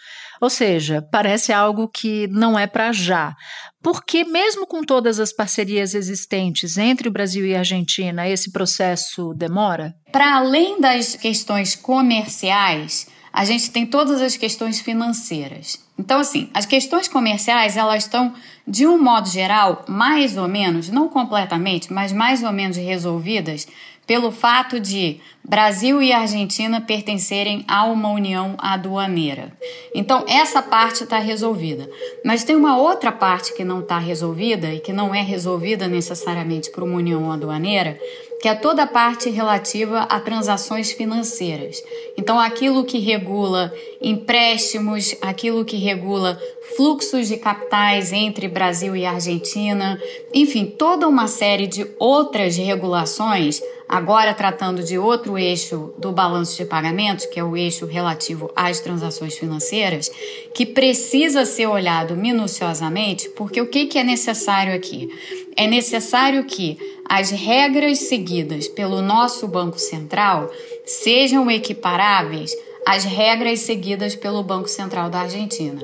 Ou 0.42 0.50
seja, 0.50 1.02
parece 1.10 1.54
algo 1.54 1.88
que 1.88 2.28
não 2.28 2.60
é 2.60 2.68
para 2.68 2.92
já. 2.92 3.34
Porque, 3.82 4.26
mesmo 4.26 4.68
com 4.68 4.84
todas 4.84 5.18
as 5.18 5.32
parcerias 5.32 5.94
existentes 5.94 6.78
entre 6.78 7.08
o 7.08 7.12
Brasil 7.12 7.46
e 7.46 7.56
a 7.56 7.60
Argentina, 7.60 8.28
esse 8.28 8.52
processo 8.52 9.34
demora? 9.34 9.96
Para 10.12 10.36
além 10.36 10.82
das 10.82 11.16
questões 11.16 11.74
comerciais, 11.74 13.08
a 13.32 13.46
gente 13.46 13.72
tem 13.72 13.86
todas 13.86 14.22
as 14.22 14.36
questões 14.36 14.82
financeiras. 14.82 15.80
Então, 15.98 16.20
assim, 16.20 16.50
as 16.54 16.66
questões 16.66 17.08
comerciais, 17.08 17.78
elas 17.78 18.04
estão, 18.04 18.34
de 18.70 18.86
um 18.86 19.02
modo 19.02 19.28
geral, 19.28 19.84
mais 19.88 20.38
ou 20.38 20.48
menos, 20.48 20.90
não 20.90 21.10
completamente, 21.10 21.92
mas 21.92 22.14
mais 22.14 22.44
ou 22.44 22.54
menos 22.54 22.78
resolvidas 22.78 23.68
pelo 24.06 24.32
fato 24.32 24.80
de 24.80 25.20
Brasil 25.44 26.02
e 26.02 26.12
Argentina 26.12 26.82
pertencerem 26.82 27.64
a 27.68 27.86
uma 27.86 28.10
união 28.10 28.56
aduaneira. 28.58 29.52
Então, 29.94 30.26
essa 30.28 30.64
parte 30.64 31.04
está 31.04 31.20
resolvida. 31.20 31.88
Mas 32.26 32.44
tem 32.44 32.56
uma 32.56 32.76
outra 32.76 33.12
parte 33.12 33.54
que 33.54 33.64
não 33.64 33.82
está 33.82 34.00
resolvida 34.00 34.74
e 34.74 34.80
que 34.80 34.92
não 34.92 35.14
é 35.14 35.22
resolvida 35.22 35.88
necessariamente 35.88 36.72
por 36.72 36.84
uma 36.84 36.98
união 36.98 37.32
aduaneira, 37.32 38.00
que 38.42 38.48
é 38.48 38.56
toda 38.56 38.84
a 38.84 38.88
parte 38.88 39.30
relativa 39.30 40.02
a 40.02 40.20
transações 40.20 40.92
financeiras. 40.92 41.84
Então, 42.18 42.40
aquilo 42.40 42.86
que 42.86 42.98
regula 43.00 43.74
empréstimos, 44.02 45.16
aquilo 45.22 45.66
que 45.66 45.76
regula 45.76 46.42
fluxos 46.76 47.28
de 47.28 47.38
capitais 47.38 48.14
entre 48.14 48.48
Brasil 48.48 48.96
e 48.96 49.06
Argentina, 49.06 50.02
enfim, 50.34 50.66
toda 50.66 51.08
uma 51.08 51.28
série 51.28 51.68
de 51.68 51.86
outras 52.00 52.56
regulações 52.56 53.62
agora 53.90 54.36
tratando 54.36 54.84
de 54.84 55.00
outro 55.00 55.36
eixo 55.36 55.92
do 55.98 56.12
balanço 56.12 56.56
de 56.56 56.64
pagamentos, 56.64 57.26
que 57.26 57.40
é 57.40 57.44
o 57.44 57.58
eixo 57.58 57.88
relativo 57.88 58.52
às 58.56 58.80
transações 58.80 59.36
financeiras, 59.36 60.12
que 60.54 60.64
precisa 60.64 61.44
ser 61.44 61.66
olhado 61.66 62.16
minuciosamente, 62.16 63.28
porque 63.30 63.60
o 63.60 63.68
que, 63.68 63.98
é 63.98 64.04
necessário 64.04 64.76
aqui? 64.76 65.10
É 65.56 65.66
necessário 65.66 66.44
que 66.44 66.78
as 67.10 67.32
regras 67.32 68.00
seguidas 68.02 68.68
pelo 68.68 69.02
nosso 69.02 69.48
Banco 69.48 69.80
Central 69.80 70.52
sejam 70.86 71.50
equiparáveis 71.50 72.56
às 72.86 73.04
regras 73.04 73.62
seguidas 73.62 74.16
pelo 74.16 74.44
Banco 74.44 74.70
Central 74.70 75.10
da 75.10 75.22
Argentina. 75.22 75.82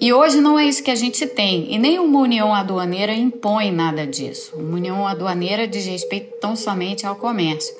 E 0.00 0.14
hoje 0.14 0.40
não 0.40 0.58
é 0.58 0.64
isso 0.64 0.82
que 0.82 0.90
a 0.90 0.94
gente 0.94 1.26
tem, 1.26 1.74
e 1.74 1.78
nem 1.78 1.98
uma 1.98 2.20
união 2.20 2.54
aduaneira 2.54 3.12
impõe 3.12 3.70
nada 3.70 4.06
disso. 4.06 4.56
Uma 4.56 4.76
união 4.76 5.06
aduaneira 5.06 5.68
diz 5.68 5.84
respeito 5.84 6.38
tão 6.40 6.56
somente 6.56 7.04
ao 7.04 7.16
comércio. 7.16 7.74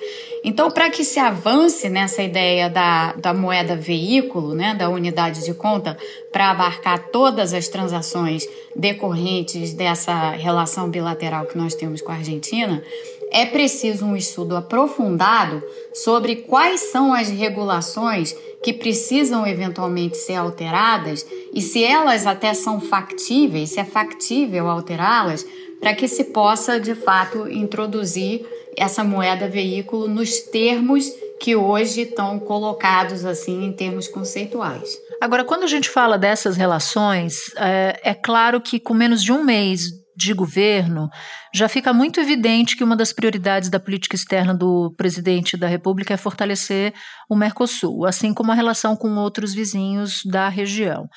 Então, 0.44 0.70
para 0.70 0.90
que 0.90 1.02
se 1.02 1.18
avance 1.18 1.88
nessa 1.88 2.22
ideia 2.22 2.68
da, 2.68 3.12
da 3.12 3.32
moeda 3.32 3.74
veículo, 3.74 4.54
né, 4.54 4.74
da 4.74 4.90
unidade 4.90 5.44
de 5.44 5.54
conta, 5.54 5.96
para 6.30 6.50
abarcar 6.50 7.08
todas 7.10 7.54
as 7.54 7.68
transações 7.68 8.46
decorrentes 8.74 9.72
dessa 9.72 10.30
relação 10.30 10.88
bilateral 10.88 11.46
que 11.46 11.58
nós 11.58 11.74
temos 11.74 12.00
com 12.00 12.12
a 12.12 12.16
Argentina, 12.16 12.82
é 13.30 13.46
preciso 13.46 14.04
um 14.04 14.16
estudo 14.16 14.56
aprofundado 14.56 15.62
sobre 15.94 16.36
quais 16.36 16.80
são 16.80 17.14
as 17.14 17.28
regulações 17.28 18.34
que 18.62 18.72
precisam 18.72 19.46
eventualmente 19.46 20.16
ser 20.16 20.34
alteradas 20.34 21.24
e 21.54 21.62
se 21.62 21.82
elas 21.84 22.26
até 22.26 22.52
são 22.52 22.80
factíveis, 22.80 23.70
se 23.70 23.80
é 23.80 23.84
factível 23.84 24.68
alterá-las, 24.68 25.46
para 25.80 25.94
que 25.94 26.06
se 26.08 26.24
possa 26.24 26.78
de 26.78 26.94
fato 26.94 27.48
introduzir 27.48 28.44
essa 28.76 29.04
moeda 29.04 29.48
veículo 29.48 30.08
nos 30.08 30.40
termos 30.40 31.06
que 31.40 31.56
hoje 31.56 32.02
estão 32.02 32.38
colocados 32.38 33.24
assim 33.24 33.64
em 33.64 33.72
termos 33.72 34.06
conceituais. 34.08 34.96
Agora, 35.20 35.44
quando 35.44 35.64
a 35.64 35.66
gente 35.66 35.88
fala 35.88 36.18
dessas 36.18 36.56
relações, 36.56 37.34
é, 37.56 38.00
é 38.02 38.14
claro 38.14 38.60
que 38.60 38.78
com 38.80 38.94
menos 38.94 39.22
de 39.22 39.32
um 39.32 39.44
mês 39.44 39.82
de 40.20 40.34
governo, 40.34 41.08
já 41.54 41.66
fica 41.66 41.94
muito 41.94 42.20
evidente 42.20 42.76
que 42.76 42.84
uma 42.84 42.94
das 42.94 43.10
prioridades 43.10 43.70
da 43.70 43.80
política 43.80 44.14
externa 44.14 44.54
do 44.54 44.92
presidente 44.96 45.56
da 45.56 45.66
República 45.66 46.12
é 46.12 46.16
fortalecer 46.18 46.92
o 47.28 47.34
Mercosul, 47.34 48.04
assim 48.04 48.34
como 48.34 48.52
a 48.52 48.54
relação 48.54 48.94
com 48.94 49.14
outros 49.16 49.54
vizinhos 49.54 50.20
da 50.26 50.48
região. 50.50 51.08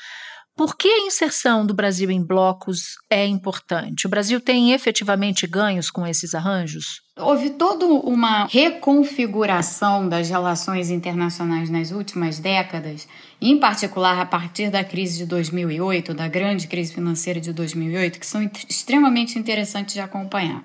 Por 0.55 0.77
que 0.77 0.87
a 0.87 1.07
inserção 1.07 1.65
do 1.65 1.73
Brasil 1.73 2.11
em 2.11 2.23
blocos 2.23 2.95
é 3.09 3.25
importante? 3.25 4.05
O 4.05 4.09
Brasil 4.09 4.39
tem 4.39 4.71
efetivamente 4.71 5.47
ganhos 5.47 5.89
com 5.89 6.05
esses 6.05 6.35
arranjos? 6.35 7.01
Houve 7.17 7.51
toda 7.51 7.87
uma 7.87 8.45
reconfiguração 8.45 10.07
das 10.07 10.29
relações 10.29 10.91
internacionais 10.91 11.71
nas 11.71 11.89
últimas 11.89 12.37
décadas, 12.37 13.07
em 13.41 13.57
particular 13.57 14.19
a 14.19 14.27
partir 14.27 14.69
da 14.69 14.83
crise 14.83 15.17
de 15.17 15.25
2008, 15.25 16.13
da 16.13 16.27
grande 16.27 16.67
crise 16.67 16.93
financeira 16.93 17.41
de 17.41 17.51
2008, 17.51 18.19
que 18.19 18.25
são 18.25 18.47
extremamente 18.69 19.39
interessantes 19.39 19.95
de 19.95 20.01
acompanhar. 20.01 20.63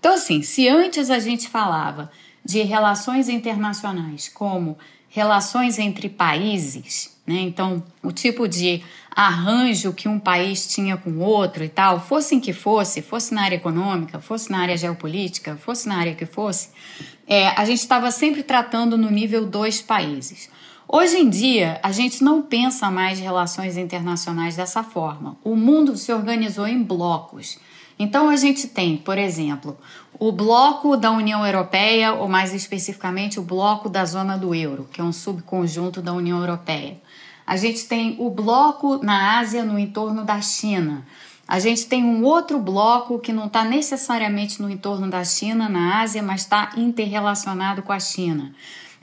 Então, 0.00 0.14
assim, 0.14 0.40
se 0.40 0.66
antes 0.66 1.10
a 1.10 1.18
gente 1.18 1.46
falava 1.46 2.10
de 2.42 2.62
relações 2.62 3.28
internacionais 3.28 4.30
como 4.30 4.78
relações 5.10 5.78
entre 5.78 6.08
países, 6.08 7.16
né? 7.26 7.40
Então, 7.40 7.82
o 8.02 8.12
tipo 8.12 8.46
de 8.46 8.82
arranjo 9.16 9.94
que 9.94 10.06
um 10.06 10.18
país 10.18 10.68
tinha 10.68 10.94
com 10.94 11.18
outro 11.20 11.64
e 11.64 11.70
tal, 11.70 11.98
fosse 11.98 12.34
em 12.34 12.40
que 12.40 12.52
fosse, 12.52 13.00
fosse 13.00 13.32
na 13.32 13.44
área 13.44 13.56
econômica, 13.56 14.20
fosse 14.20 14.50
na 14.52 14.58
área 14.58 14.76
geopolítica, 14.76 15.56
fosse 15.56 15.88
na 15.88 15.96
área 15.96 16.14
que 16.14 16.26
fosse, 16.26 16.68
é, 17.26 17.48
a 17.48 17.64
gente 17.64 17.78
estava 17.78 18.10
sempre 18.10 18.42
tratando 18.42 18.98
no 18.98 19.10
nível 19.10 19.46
dos 19.46 19.80
países. 19.80 20.50
Hoje 20.86 21.16
em 21.16 21.30
dia, 21.30 21.80
a 21.82 21.90
gente 21.92 22.22
não 22.22 22.42
pensa 22.42 22.90
mais 22.90 23.18
relações 23.18 23.78
internacionais 23.78 24.54
dessa 24.54 24.84
forma. 24.84 25.36
O 25.42 25.56
mundo 25.56 25.96
se 25.96 26.12
organizou 26.12 26.68
em 26.68 26.80
blocos. 26.80 27.58
Então, 27.98 28.28
a 28.28 28.36
gente 28.36 28.68
tem, 28.68 28.98
por 28.98 29.16
exemplo, 29.16 29.76
o 30.18 30.30
bloco 30.30 30.96
da 30.96 31.10
União 31.10 31.44
Europeia, 31.44 32.12
ou 32.12 32.28
mais 32.28 32.52
especificamente, 32.52 33.40
o 33.40 33.42
bloco 33.42 33.88
da 33.88 34.04
zona 34.04 34.36
do 34.36 34.54
euro, 34.54 34.86
que 34.92 35.00
é 35.00 35.04
um 35.04 35.12
subconjunto 35.12 36.02
da 36.02 36.12
União 36.12 36.38
Europeia. 36.38 37.00
A 37.46 37.56
gente 37.56 37.86
tem 37.86 38.16
o 38.18 38.28
bloco 38.28 38.98
na 39.04 39.38
Ásia 39.38 39.64
no 39.64 39.78
entorno 39.78 40.24
da 40.24 40.40
China. 40.40 41.06
A 41.46 41.60
gente 41.60 41.86
tem 41.86 42.02
um 42.02 42.24
outro 42.24 42.58
bloco 42.58 43.20
que 43.20 43.32
não 43.32 43.46
está 43.46 43.64
necessariamente 43.64 44.60
no 44.60 44.68
entorno 44.68 45.08
da 45.08 45.22
China, 45.22 45.68
na 45.68 46.00
Ásia, 46.00 46.22
mas 46.22 46.40
está 46.40 46.72
interrelacionado 46.76 47.82
com 47.82 47.92
a 47.92 48.00
China. 48.00 48.52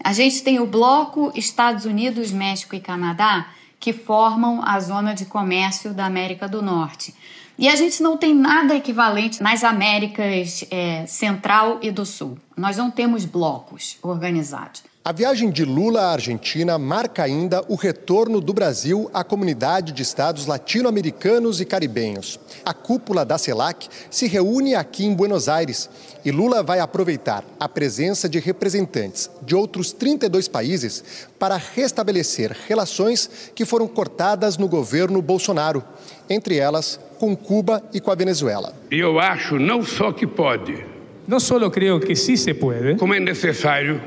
A 0.03 0.11
gente 0.11 0.43
tem 0.43 0.59
o 0.59 0.65
bloco 0.65 1.31
Estados 1.35 1.85
Unidos, 1.85 2.33
México 2.33 2.75
e 2.75 2.81
Canadá, 2.81 3.47
que 3.79 3.93
formam 3.93 4.61
a 4.61 4.77
zona 4.81 5.13
de 5.13 5.25
comércio 5.25 5.93
da 5.93 6.05
América 6.05 6.47
do 6.47 6.61
Norte. 6.61 7.15
E 7.57 7.69
a 7.69 7.75
gente 7.75 8.03
não 8.03 8.17
tem 8.17 8.33
nada 8.33 8.75
equivalente 8.75 9.41
nas 9.41 9.63
Américas 9.63 10.65
é, 10.69 11.05
Central 11.05 11.79
e 11.81 11.91
do 11.91 12.05
Sul. 12.05 12.37
Nós 12.57 12.75
não 12.75 12.91
temos 12.91 13.23
blocos 13.23 13.97
organizados. 14.01 14.83
A 15.05 15.11
viagem 15.11 15.51
de 15.51 15.65
Lula 15.65 15.99
à 15.99 16.13
Argentina 16.13 16.77
marca 16.77 17.23
ainda 17.23 17.61
o 17.67 17.75
retorno 17.75 18.39
do 18.39 18.53
Brasil 18.53 19.11
à 19.13 19.21
comunidade 19.21 19.91
de 19.91 20.01
estados 20.01 20.45
latino-americanos 20.45 21.59
e 21.59 21.65
caribenhos. 21.65 22.39
A 22.63 22.73
cúpula 22.73 23.25
da 23.25 23.37
CELAC 23.37 23.89
se 24.09 24.27
reúne 24.27 24.75
aqui 24.75 25.05
em 25.05 25.13
Buenos 25.13 25.49
Aires 25.49 25.89
e 26.23 26.31
Lula 26.31 26.63
vai 26.63 26.79
aproveitar 26.79 27.43
a 27.59 27.67
presença 27.67 28.29
de 28.29 28.39
representantes 28.39 29.29
de 29.41 29.53
outros 29.53 29.91
32 29.91 30.47
países 30.47 31.27
para 31.37 31.57
restabelecer 31.57 32.55
relações 32.65 33.51
que 33.53 33.65
foram 33.65 33.89
cortadas 33.89 34.57
no 34.57 34.69
governo 34.69 35.21
Bolsonaro, 35.21 35.83
entre 36.29 36.55
elas 36.55 36.97
com 37.19 37.35
Cuba 37.35 37.83
e 37.93 37.99
com 37.99 38.09
a 38.09 38.15
Venezuela. 38.15 38.73
Eu 38.89 39.19
acho 39.19 39.59
não 39.59 39.83
só 39.83 40.13
que 40.13 40.25
pode, 40.25 40.85
não 41.27 41.41
só 41.41 41.69
creio 41.69 41.99
que 41.99 42.15
sim 42.15 42.37
se 42.37 42.53
pode, 42.53 42.95
como 42.95 43.13
é 43.13 43.19
necessário 43.19 44.01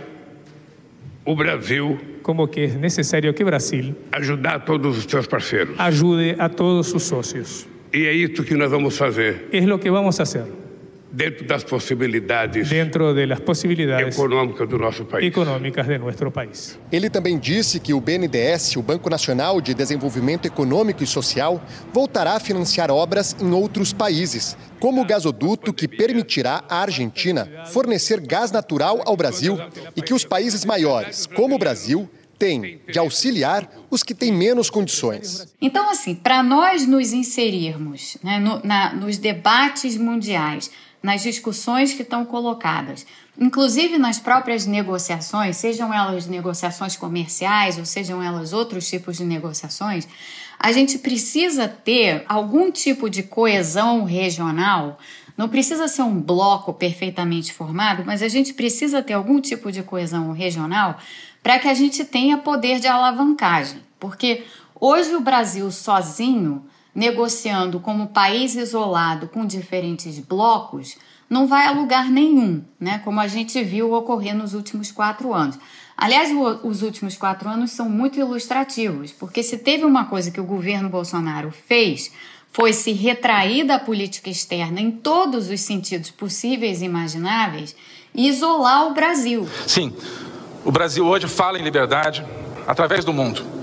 o 1.27 1.35
Brasil 1.35 1.99
como 2.23 2.49
que 2.49 2.61
é 2.61 2.69
necessário 2.69 3.35
que 3.35 3.43
o 3.43 3.47
Brasil 3.47 3.95
ajudar 4.13 4.65
todos 4.65 4.99
os 4.99 5.05
seus 5.05 5.27
parceiros. 5.27 5.75
Ajude 5.79 6.37
a 6.39 6.49
todos 6.49 6.93
os 6.95 7.03
sócios. 7.03 7.69
E 7.93 8.07
é 8.07 8.13
isso 8.13 8.43
que 8.45 8.55
nós 8.55 8.71
vamos 8.71 8.97
fazer. 8.97 9.49
É 9.53 9.73
o 9.73 9.79
que 9.79 9.91
vamos 9.91 10.17
fazer. 10.17 10.45
Dentro 11.17 11.47
das 11.47 11.65
possibilidades 11.65 12.69
dentro 12.69 13.15
de 13.15 13.27
las 13.27 13.41
posibilidades 13.41 14.15
econômicas 14.15 14.69
do 14.69 14.79
nosso 14.79 15.05
país. 15.07 15.27
económicas 15.27 15.87
de 15.87 15.99
nuestro 15.99 16.31
país. 16.31 16.79
Ele 16.93 17.09
também 17.09 17.39
disse 17.39 17.81
que 17.81 17.95
o 17.95 18.01
BNDES, 18.01 18.77
o 18.77 18.83
Banco 18.83 19.09
Nacional 19.09 19.61
de 19.61 19.73
Desenvolvimento 19.73 20.47
Econômico 20.47 21.03
e 21.03 21.07
Social, 21.07 21.63
voltará 21.93 22.35
a 22.35 22.41
financiar 22.41 22.91
obras 22.91 23.35
em 23.41 23.51
outros 23.51 23.95
países, 23.95 24.57
como 24.79 25.01
o 25.01 25.07
gasoduto 25.07 25.73
que 25.73 25.89
permitirá 25.89 26.63
à 26.69 26.83
Argentina 26.83 27.49
fornecer 27.73 28.21
gás 28.21 28.53
natural 28.53 29.03
ao 29.07 29.17
Brasil 29.17 29.59
e 29.97 30.03
que 30.03 30.13
os 30.13 30.25
países 30.25 30.65
maiores, 30.67 31.27
como 31.27 31.55
o 31.55 31.59
Brasil, 31.59 32.09
têm 32.39 32.81
de 32.87 32.99
auxiliar 32.99 33.67
os 33.91 34.03
que 34.03 34.15
têm 34.15 34.31
menos 34.31 34.69
condições. 34.69 35.55
Então, 35.61 35.89
assim, 35.89 36.15
para 36.15 36.43
nós 36.43 36.87
nos 36.87 37.13
inserirmos 37.13 38.19
né, 38.23 38.39
no, 38.39 38.61
na, 38.63 38.93
nos 38.93 39.17
debates 39.17 39.97
mundiais, 39.97 40.71
nas 41.07 41.23
discussões 41.23 41.93
que 41.93 42.03
estão 42.03 42.25
colocadas, 42.25 43.07
inclusive 43.39 43.97
nas 43.97 44.19
próprias 44.19 44.67
negociações, 44.67 45.57
sejam 45.57 45.95
elas 45.95 46.27
negociações 46.27 46.97
comerciais 46.97 47.79
ou 47.79 47.85
sejam 47.85 48.21
elas 48.21 48.53
outros 48.53 48.91
tipos 48.91 49.17
de 49.17 49.25
negociações, 49.25 50.09
a 50.59 50.73
gente 50.73 50.99
precisa 50.99 51.69
ter 51.69 52.25
algum 52.29 52.73
tipo 52.73 53.09
de 53.09 53.23
coesão 53.23 54.03
regional. 54.03 54.99
Não 55.37 55.49
precisa 55.49 55.87
ser 55.87 56.03
um 56.03 56.21
bloco 56.21 56.75
perfeitamente 56.75 57.53
formado, 57.53 58.03
mas 58.05 58.21
a 58.21 58.27
gente 58.27 58.53
precisa 58.53 59.01
ter 59.01 59.13
algum 59.13 59.41
tipo 59.41 59.71
de 59.71 59.85
coesão 59.85 60.33
regional 60.33 60.99
para 61.41 61.61
que 61.61 61.69
a 61.69 61.75
gente 61.75 62.05
tenha 62.05 62.39
poder 62.39 62.81
de 62.81 62.89
alavancagem. 62.89 63.81
Porque 64.01 64.43
hoje 64.75 65.15
o 65.15 65.21
Brasil 65.21 65.71
sozinho, 65.71 66.65
negociando 66.97 67.79
como 67.79 68.07
país 68.07 68.55
isolado 68.55 69.29
com 69.29 69.45
diferentes 69.45 70.19
blocos, 70.19 70.97
não 71.29 71.47
vai 71.47 71.67
a 71.67 71.73
lugar 71.73 72.09
nenhum, 72.09 72.65
né? 72.81 73.01
como 73.05 73.21
a 73.21 73.27
gente 73.27 73.63
viu 73.63 73.93
ocorrer 73.93 74.35
nos 74.35 74.55
últimos 74.55 74.91
quatro 74.91 75.35
anos. 75.35 75.59
Aliás, 75.95 76.31
o, 76.31 76.67
os 76.67 76.81
últimos 76.81 77.15
quatro 77.17 77.51
anos 77.51 77.73
são 77.73 77.91
muito 77.91 78.19
ilustrativos, 78.19 79.13
porque 79.13 79.43
se 79.43 79.59
teve 79.59 79.85
uma 79.85 80.07
coisa 80.07 80.31
que 80.31 80.41
o 80.41 80.45
governo 80.45 80.89
Bolsonaro 80.89 81.51
fez 81.51 82.11
foi 82.51 82.73
se 82.73 82.93
retrair 82.93 83.65
da 83.65 83.79
política 83.79 84.31
externa 84.31 84.81
em 84.81 84.91
todos 84.91 85.51
os 85.51 85.61
sentidos 85.61 86.11
possíveis 86.11 86.81
e 86.81 86.87
imagináveis 86.87 87.77
e 88.15 88.27
isolar 88.27 88.87
o 88.87 88.95
Brasil. 88.95 89.47
Sim, 89.67 89.93
o 90.65 90.73
Brasil 90.73 91.07
hoje 91.07 91.29
fala 91.29 91.59
em 91.59 91.63
liberdade 91.63 92.25
através 92.67 93.05
do 93.05 93.13
mundo. 93.13 93.56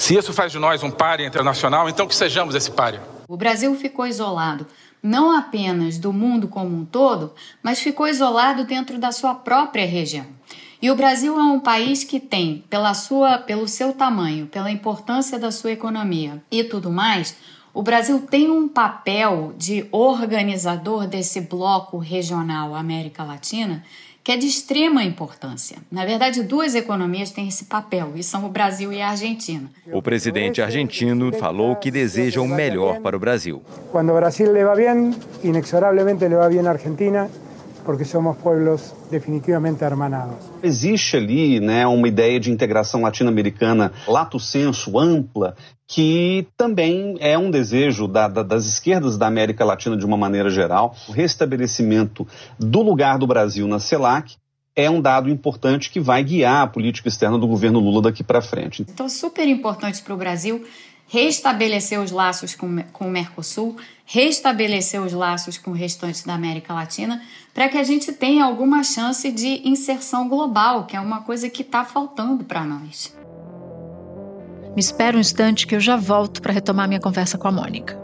Se 0.00 0.16
isso 0.16 0.32
faz 0.32 0.50
de 0.50 0.58
nós 0.58 0.82
um 0.82 0.90
páreo 0.90 1.26
internacional, 1.26 1.86
então 1.86 2.08
que 2.08 2.14
sejamos 2.14 2.54
esse 2.54 2.70
páreo. 2.70 3.02
O 3.28 3.36
Brasil 3.36 3.74
ficou 3.74 4.06
isolado 4.06 4.66
não 5.02 5.30
apenas 5.36 5.98
do 5.98 6.10
mundo 6.10 6.48
como 6.48 6.74
um 6.74 6.86
todo, 6.86 7.34
mas 7.62 7.80
ficou 7.80 8.08
isolado 8.08 8.64
dentro 8.64 8.98
da 8.98 9.12
sua 9.12 9.34
própria 9.34 9.86
região. 9.86 10.24
E 10.80 10.90
o 10.90 10.96
Brasil 10.96 11.38
é 11.38 11.42
um 11.42 11.60
país 11.60 12.02
que 12.02 12.18
tem, 12.18 12.64
pela 12.70 12.94
sua, 12.94 13.36
pelo 13.36 13.68
seu 13.68 13.92
tamanho, 13.92 14.46
pela 14.46 14.70
importância 14.70 15.38
da 15.38 15.50
sua 15.50 15.72
economia 15.72 16.42
e 16.50 16.64
tudo 16.64 16.90
mais, 16.90 17.36
o 17.74 17.82
Brasil 17.82 18.22
tem 18.22 18.50
um 18.50 18.66
papel 18.66 19.52
de 19.58 19.86
organizador 19.92 21.06
desse 21.06 21.42
bloco 21.42 21.98
regional 21.98 22.74
América 22.74 23.22
Latina 23.22 23.84
que 24.22 24.32
é 24.32 24.36
de 24.36 24.46
extrema 24.46 25.02
importância. 25.02 25.78
Na 25.90 26.04
verdade, 26.04 26.42
duas 26.42 26.74
economias 26.74 27.30
têm 27.30 27.48
esse 27.48 27.64
papel, 27.64 28.12
e 28.14 28.22
são 28.22 28.44
o 28.44 28.48
Brasil 28.48 28.92
e 28.92 29.00
a 29.00 29.10
Argentina. 29.10 29.70
O 29.92 30.02
presidente 30.02 30.60
argentino 30.60 31.32
falou 31.32 31.76
que 31.76 31.90
deseja 31.90 32.40
o 32.40 32.46
melhor 32.46 33.00
para 33.00 33.16
o 33.16 33.20
Brasil. 33.20 33.62
Quando 33.90 34.10
o 34.10 34.14
Brasil 34.14 34.52
le 34.52 34.64
va 34.64 34.74
bem, 34.74 35.14
inexorablemente 35.42 36.28
le 36.28 36.36
va 36.36 36.48
bem 36.48 36.66
a 36.66 36.70
Argentina, 36.70 37.30
porque 37.84 38.04
somos 38.04 38.36
pueblos 38.36 38.94
definitivamente 39.10 39.82
hermanados. 39.82 40.36
Existe 40.62 41.16
ali 41.16 41.60
né, 41.60 41.86
uma 41.86 42.06
ideia 42.06 42.38
de 42.38 42.50
integração 42.50 43.02
latino-americana 43.02 43.92
lato 44.06 44.38
senso, 44.38 44.98
ampla, 44.98 45.54
que 45.86 46.46
também 46.56 47.16
é 47.18 47.36
um 47.36 47.50
desejo 47.50 48.06
da, 48.06 48.28
da, 48.28 48.42
das 48.42 48.66
esquerdas 48.66 49.18
da 49.18 49.26
América 49.26 49.64
Latina 49.64 49.96
de 49.96 50.06
uma 50.06 50.16
maneira 50.16 50.48
geral. 50.48 50.94
O 51.08 51.12
restabelecimento 51.12 52.26
do 52.58 52.82
lugar 52.82 53.18
do 53.18 53.26
Brasil 53.26 53.66
na 53.66 53.80
CELAC 53.80 54.36
é 54.76 54.88
um 54.88 55.00
dado 55.00 55.28
importante 55.28 55.90
que 55.90 55.98
vai 55.98 56.22
guiar 56.22 56.62
a 56.62 56.66
política 56.66 57.08
externa 57.08 57.38
do 57.38 57.46
governo 57.46 57.80
Lula 57.80 58.02
daqui 58.02 58.22
para 58.22 58.40
frente. 58.40 58.86
Então, 58.88 59.08
super 59.08 59.46
importante 59.48 60.00
para 60.02 60.14
o 60.14 60.16
Brasil 60.16 60.64
restabelecer 61.10 62.00
os 62.00 62.12
laços 62.12 62.54
com, 62.54 62.84
com 62.92 63.08
o 63.08 63.10
Mercosul, 63.10 63.76
restabelecer 64.06 65.02
os 65.02 65.12
laços 65.12 65.58
com 65.58 65.72
o 65.72 65.74
restante 65.74 66.24
da 66.24 66.34
América 66.34 66.72
Latina, 66.72 67.20
para 67.54 67.68
que 67.68 67.78
a 67.78 67.82
gente 67.82 68.12
tenha 68.12 68.44
alguma 68.44 68.82
chance 68.82 69.30
de 69.30 69.68
inserção 69.68 70.28
global, 70.28 70.86
que 70.86 70.96
é 70.96 71.00
uma 71.00 71.22
coisa 71.22 71.48
que 71.48 71.62
está 71.62 71.84
faltando 71.84 72.44
para 72.44 72.64
nós. 72.64 73.14
Me 74.74 74.80
espera 74.80 75.16
um 75.16 75.20
instante 75.20 75.66
que 75.66 75.74
eu 75.74 75.80
já 75.80 75.96
volto 75.96 76.40
para 76.40 76.52
retomar 76.52 76.86
minha 76.86 77.00
conversa 77.00 77.36
com 77.36 77.48
a 77.48 77.52
Mônica. 77.52 77.98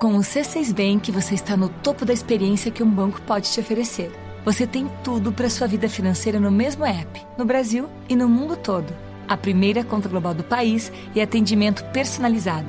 Com 0.00 0.16
o 0.16 0.20
C6 0.20 0.72
Bank, 0.72 1.10
você 1.10 1.34
está 1.34 1.56
no 1.56 1.68
topo 1.68 2.04
da 2.04 2.12
experiência 2.12 2.70
que 2.70 2.82
um 2.82 2.90
banco 2.90 3.20
pode 3.22 3.50
te 3.50 3.60
oferecer. 3.60 4.12
Você 4.44 4.66
tem 4.66 4.90
tudo 5.02 5.32
para 5.32 5.50
sua 5.50 5.66
vida 5.66 5.88
financeira 5.88 6.40
no 6.40 6.50
mesmo 6.50 6.84
app, 6.84 7.20
no 7.36 7.44
Brasil 7.44 7.88
e 8.08 8.16
no 8.16 8.28
mundo 8.28 8.56
todo. 8.56 8.92
A 9.26 9.36
primeira 9.36 9.84
conta 9.84 10.08
global 10.08 10.34
do 10.34 10.42
país 10.42 10.90
e 11.14 11.20
atendimento 11.20 11.84
personalizado, 11.86 12.68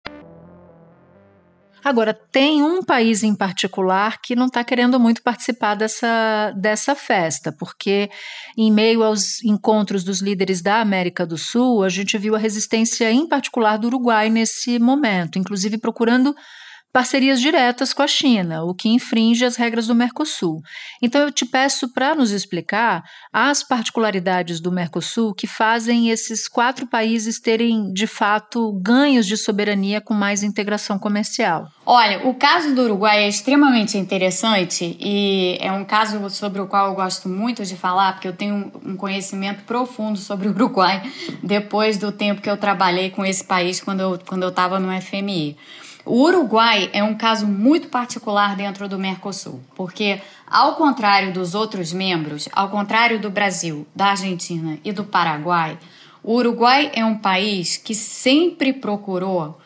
Agora, 1.83 2.13
tem 2.13 2.61
um 2.61 2.83
país 2.83 3.23
em 3.23 3.33
particular 3.33 4.21
que 4.21 4.35
não 4.35 4.45
está 4.45 4.63
querendo 4.63 4.99
muito 4.99 5.23
participar 5.23 5.75
dessa, 5.75 6.53
dessa 6.55 6.93
festa, 6.93 7.51
porque, 7.51 8.09
em 8.55 8.71
meio 8.71 9.03
aos 9.03 9.43
encontros 9.43 10.03
dos 10.03 10.21
líderes 10.21 10.61
da 10.61 10.79
América 10.79 11.25
do 11.25 11.37
Sul, 11.37 11.83
a 11.83 11.89
gente 11.89 12.17
viu 12.17 12.35
a 12.35 12.39
resistência, 12.39 13.11
em 13.11 13.27
particular, 13.27 13.77
do 13.77 13.87
Uruguai 13.87 14.29
nesse 14.29 14.77
momento, 14.77 15.39
inclusive 15.39 15.77
procurando 15.77 16.35
parcerias 16.91 17.39
diretas 17.39 17.93
com 17.93 18.01
a 18.01 18.07
China, 18.07 18.63
o 18.63 18.73
que 18.73 18.89
infringe 18.89 19.45
as 19.45 19.55
regras 19.55 19.87
do 19.87 19.95
Mercosul. 19.95 20.61
Então 21.01 21.21
eu 21.21 21.31
te 21.31 21.45
peço 21.45 21.93
para 21.93 22.13
nos 22.13 22.31
explicar 22.31 23.03
as 23.31 23.63
particularidades 23.63 24.59
do 24.59 24.71
Mercosul 24.71 25.33
que 25.33 25.47
fazem 25.47 26.09
esses 26.09 26.47
quatro 26.47 26.85
países 26.85 27.39
terem, 27.39 27.91
de 27.93 28.07
fato, 28.07 28.73
ganhos 28.81 29.25
de 29.25 29.37
soberania 29.37 30.01
com 30.01 30.13
mais 30.13 30.43
integração 30.43 30.99
comercial. 30.99 31.67
Olha, 31.85 32.27
o 32.27 32.33
caso 32.33 32.75
do 32.75 32.83
Uruguai 32.83 33.23
é 33.23 33.27
extremamente 33.27 33.97
interessante 33.97 34.97
e 34.99 35.57
é 35.59 35.71
um 35.71 35.85
caso 35.85 36.29
sobre 36.29 36.61
o 36.61 36.67
qual 36.67 36.87
eu 36.87 36.95
gosto 36.95 37.27
muito 37.27 37.65
de 37.65 37.75
falar, 37.75 38.13
porque 38.13 38.27
eu 38.27 38.33
tenho 38.33 38.71
um 38.85 38.95
conhecimento 38.95 39.63
profundo 39.63 40.17
sobre 40.17 40.47
o 40.47 40.51
Uruguai 40.51 41.01
depois 41.41 41.97
do 41.97 42.11
tempo 42.11 42.41
que 42.41 42.49
eu 42.49 42.57
trabalhei 42.57 43.09
com 43.09 43.25
esse 43.25 43.43
país 43.43 43.79
quando 43.79 44.01
eu 44.01 44.15
estava 44.15 44.71
quando 44.71 44.83
eu 44.85 44.91
no 44.91 45.01
FMI. 45.01 45.57
O 46.03 46.23
Uruguai 46.23 46.89
é 46.93 47.03
um 47.03 47.15
caso 47.15 47.45
muito 47.45 47.87
particular 47.87 48.55
dentro 48.55 48.89
do 48.89 48.97
Mercosul, 48.97 49.61
porque, 49.75 50.19
ao 50.47 50.75
contrário 50.75 51.31
dos 51.31 51.53
outros 51.53 51.93
membros, 51.93 52.49
ao 52.51 52.69
contrário 52.69 53.19
do 53.19 53.29
Brasil, 53.29 53.85
da 53.95 54.07
Argentina 54.07 54.79
e 54.83 54.91
do 54.91 55.03
Paraguai, 55.03 55.77
o 56.23 56.33
Uruguai 56.33 56.91
é 56.93 57.05
um 57.05 57.17
país 57.17 57.77
que 57.77 57.93
sempre 57.93 58.73
procurou, 58.73 59.59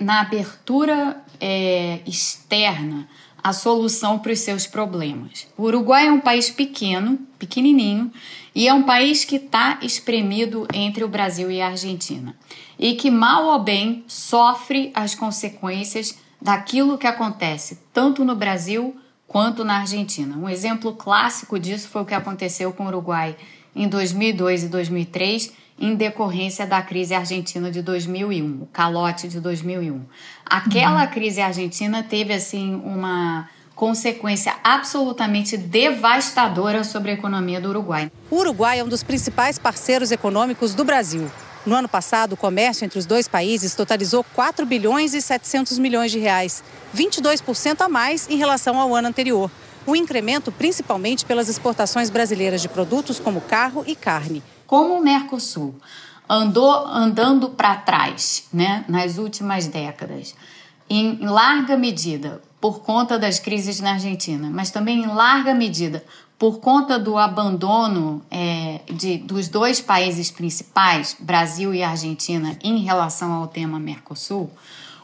na 0.00 0.20
abertura 0.20 1.22
é, 1.40 2.00
externa, 2.06 3.08
a 3.42 3.52
solução 3.52 4.18
para 4.18 4.32
os 4.32 4.40
seus 4.40 4.66
problemas. 4.66 5.46
O 5.56 5.62
Uruguai 5.64 6.08
é 6.08 6.12
um 6.12 6.20
país 6.20 6.50
pequeno, 6.50 7.18
pequenininho, 7.38 8.10
e 8.54 8.66
é 8.66 8.74
um 8.74 8.82
país 8.82 9.24
que 9.24 9.36
está 9.36 9.78
espremido 9.82 10.66
entre 10.74 11.04
o 11.04 11.08
Brasil 11.08 11.50
e 11.50 11.60
a 11.60 11.68
Argentina 11.68 12.34
e 12.78 12.94
que, 12.94 13.10
mal 13.10 13.46
ou 13.46 13.58
bem, 13.58 14.04
sofre 14.06 14.90
as 14.94 15.14
consequências 15.14 16.18
daquilo 16.40 16.98
que 16.98 17.06
acontece 17.06 17.78
tanto 17.92 18.24
no 18.24 18.34
Brasil 18.34 18.96
quanto 19.26 19.64
na 19.64 19.78
Argentina. 19.78 20.36
Um 20.36 20.48
exemplo 20.48 20.94
clássico 20.94 21.58
disso 21.58 21.88
foi 21.88 22.02
o 22.02 22.04
que 22.04 22.14
aconteceu 22.14 22.72
com 22.72 22.84
o 22.84 22.88
Uruguai 22.88 23.36
em 23.74 23.88
2002 23.88 24.64
e 24.64 24.68
2003, 24.68 25.52
em 25.78 25.94
decorrência 25.94 26.66
da 26.66 26.80
crise 26.80 27.14
argentina 27.14 27.70
de 27.70 27.82
2001, 27.82 28.62
o 28.62 28.66
calote 28.72 29.28
de 29.28 29.40
2001. 29.40 30.00
Aquela 30.46 31.04
uhum. 31.04 31.10
crise 31.10 31.40
argentina 31.40 32.02
teve 32.02 32.32
assim 32.32 32.74
uma 32.82 33.48
consequência 33.74 34.54
absolutamente 34.64 35.58
devastadora 35.58 36.82
sobre 36.82 37.10
a 37.10 37.14
economia 37.14 37.60
do 37.60 37.68
Uruguai. 37.68 38.10
O 38.30 38.36
Uruguai 38.36 38.78
é 38.78 38.84
um 38.84 38.88
dos 38.88 39.02
principais 39.02 39.58
parceiros 39.58 40.10
econômicos 40.10 40.74
do 40.74 40.82
Brasil. 40.82 41.30
No 41.66 41.74
ano 41.74 41.88
passado, 41.88 42.34
o 42.34 42.36
comércio 42.36 42.84
entre 42.84 42.96
os 42.96 43.04
dois 43.04 43.26
países 43.26 43.74
totalizou 43.74 44.22
4 44.22 44.64
bilhões 44.64 45.14
e 45.14 45.20
700 45.20 45.80
milhões 45.80 46.12
de 46.12 46.18
reais, 46.20 46.62
22% 46.94 47.80
a 47.80 47.88
mais 47.88 48.30
em 48.30 48.36
relação 48.36 48.80
ao 48.80 48.94
ano 48.94 49.08
anterior. 49.08 49.50
O 49.84 49.96
incremento 49.96 50.52
principalmente 50.52 51.24
pelas 51.24 51.48
exportações 51.48 52.08
brasileiras 52.08 52.62
de 52.62 52.68
produtos 52.68 53.18
como 53.18 53.40
carro 53.40 53.82
e 53.84 53.96
carne. 53.96 54.44
Como 54.64 54.94
o 54.94 55.02
Mercosul 55.02 55.74
andou 56.28 56.70
andando 56.86 57.50
para 57.50 57.74
trás, 57.74 58.44
né, 58.52 58.84
nas 58.88 59.18
últimas 59.18 59.66
décadas, 59.66 60.36
em 60.88 61.18
larga 61.20 61.76
medida 61.76 62.40
por 62.60 62.80
conta 62.80 63.18
das 63.18 63.40
crises 63.40 63.80
na 63.80 63.94
Argentina, 63.94 64.48
mas 64.52 64.70
também 64.70 65.02
em 65.02 65.06
larga 65.06 65.52
medida 65.52 66.04
por 66.38 66.60
conta 66.60 66.98
do 66.98 67.16
abandono 67.16 68.22
é, 68.30 68.80
de, 68.92 69.18
dos 69.18 69.48
dois 69.48 69.80
países 69.80 70.30
principais, 70.30 71.16
Brasil 71.18 71.74
e 71.74 71.82
Argentina, 71.82 72.56
em 72.62 72.78
relação 72.80 73.32
ao 73.32 73.46
tema 73.46 73.78
Mercosul, 73.78 74.50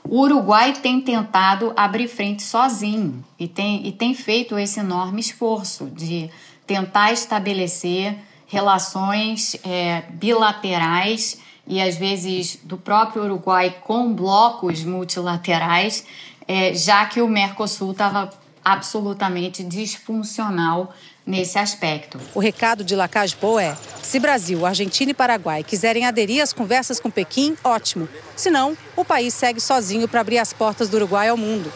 o 0.04 0.20
Uruguai 0.20 0.72
tem 0.74 1.00
tentado 1.00 1.72
abrir 1.76 2.08
frente 2.08 2.42
sozinho 2.42 3.24
e 3.38 3.46
tem, 3.46 3.86
e 3.86 3.92
tem 3.92 4.14
feito 4.14 4.58
esse 4.58 4.80
enorme 4.80 5.20
esforço 5.20 5.86
de 5.86 6.28
tentar 6.66 7.12
estabelecer 7.12 8.18
relações 8.46 9.56
é, 9.64 10.02
bilaterais 10.10 11.40
e 11.66 11.80
às 11.80 11.96
vezes 11.96 12.58
do 12.64 12.76
próprio 12.76 13.22
Uruguai 13.22 13.76
com 13.84 14.12
blocos 14.12 14.84
multilaterais, 14.84 16.04
é, 16.46 16.74
já 16.74 17.06
que 17.06 17.22
o 17.22 17.28
Mercosul 17.28 17.92
estava 17.92 18.28
absolutamente 18.64 19.62
disfuncional 19.64 20.92
nesse 21.26 21.58
aspecto. 21.58 22.18
O 22.34 22.40
recado 22.40 22.84
de 22.84 22.94
Lacajpo 22.94 23.58
é: 23.58 23.76
se 24.02 24.18
Brasil, 24.18 24.66
Argentina 24.66 25.10
e 25.10 25.14
Paraguai 25.14 25.62
quiserem 25.62 26.06
aderir 26.06 26.42
às 26.42 26.52
conversas 26.52 27.00
com 27.00 27.10
Pequim, 27.10 27.56
ótimo. 27.62 28.08
Senão, 28.36 28.76
o 28.96 29.04
país 29.04 29.34
segue 29.34 29.60
sozinho 29.60 30.08
para 30.08 30.20
abrir 30.20 30.38
as 30.38 30.52
portas 30.52 30.88
do 30.88 30.96
Uruguai 30.96 31.28
ao 31.28 31.36
mundo. 31.36 31.72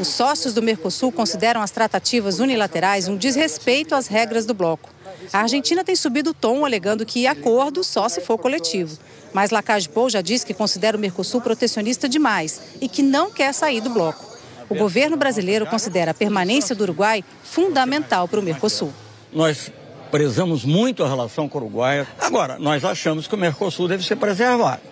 Os 0.00 0.08
sócios 0.08 0.54
do 0.54 0.62
Mercosul 0.62 1.12
consideram 1.12 1.60
as 1.60 1.70
tratativas 1.70 2.40
unilaterais 2.40 3.08
um 3.08 3.16
desrespeito 3.16 3.94
às 3.94 4.06
regras 4.06 4.46
do 4.46 4.54
bloco. 4.54 4.90
A 5.32 5.40
Argentina 5.40 5.84
tem 5.84 5.94
subido 5.94 6.30
o 6.30 6.34
tom, 6.34 6.64
alegando 6.64 7.04
que 7.04 7.26
acordo 7.26 7.84
só 7.84 8.08
se 8.08 8.20
for 8.20 8.38
coletivo. 8.38 8.98
Mas 9.32 9.50
Lacajpo 9.50 10.10
já 10.10 10.20
disse 10.20 10.46
que 10.46 10.54
considera 10.54 10.96
o 10.96 11.00
Mercosul 11.00 11.40
protecionista 11.40 12.08
demais 12.08 12.60
e 12.80 12.88
que 12.88 13.02
não 13.02 13.30
quer 13.30 13.52
sair 13.52 13.80
do 13.80 13.90
bloco. 13.90 14.31
O 14.68 14.74
governo 14.74 15.16
brasileiro 15.16 15.66
considera 15.66 16.10
a 16.10 16.14
permanência 16.14 16.74
do 16.74 16.82
Uruguai 16.82 17.24
fundamental 17.42 18.28
para 18.28 18.40
o 18.40 18.42
Mercosul. 18.42 18.92
Nós 19.32 19.70
prezamos 20.10 20.64
muito 20.64 21.02
a 21.02 21.08
relação 21.08 21.48
com 21.48 21.58
o 21.58 21.62
Uruguai. 21.62 22.06
Agora, 22.20 22.58
nós 22.58 22.84
achamos 22.84 23.26
que 23.26 23.34
o 23.34 23.38
Mercosul 23.38 23.88
deve 23.88 24.04
ser 24.04 24.16
preservado. 24.16 24.82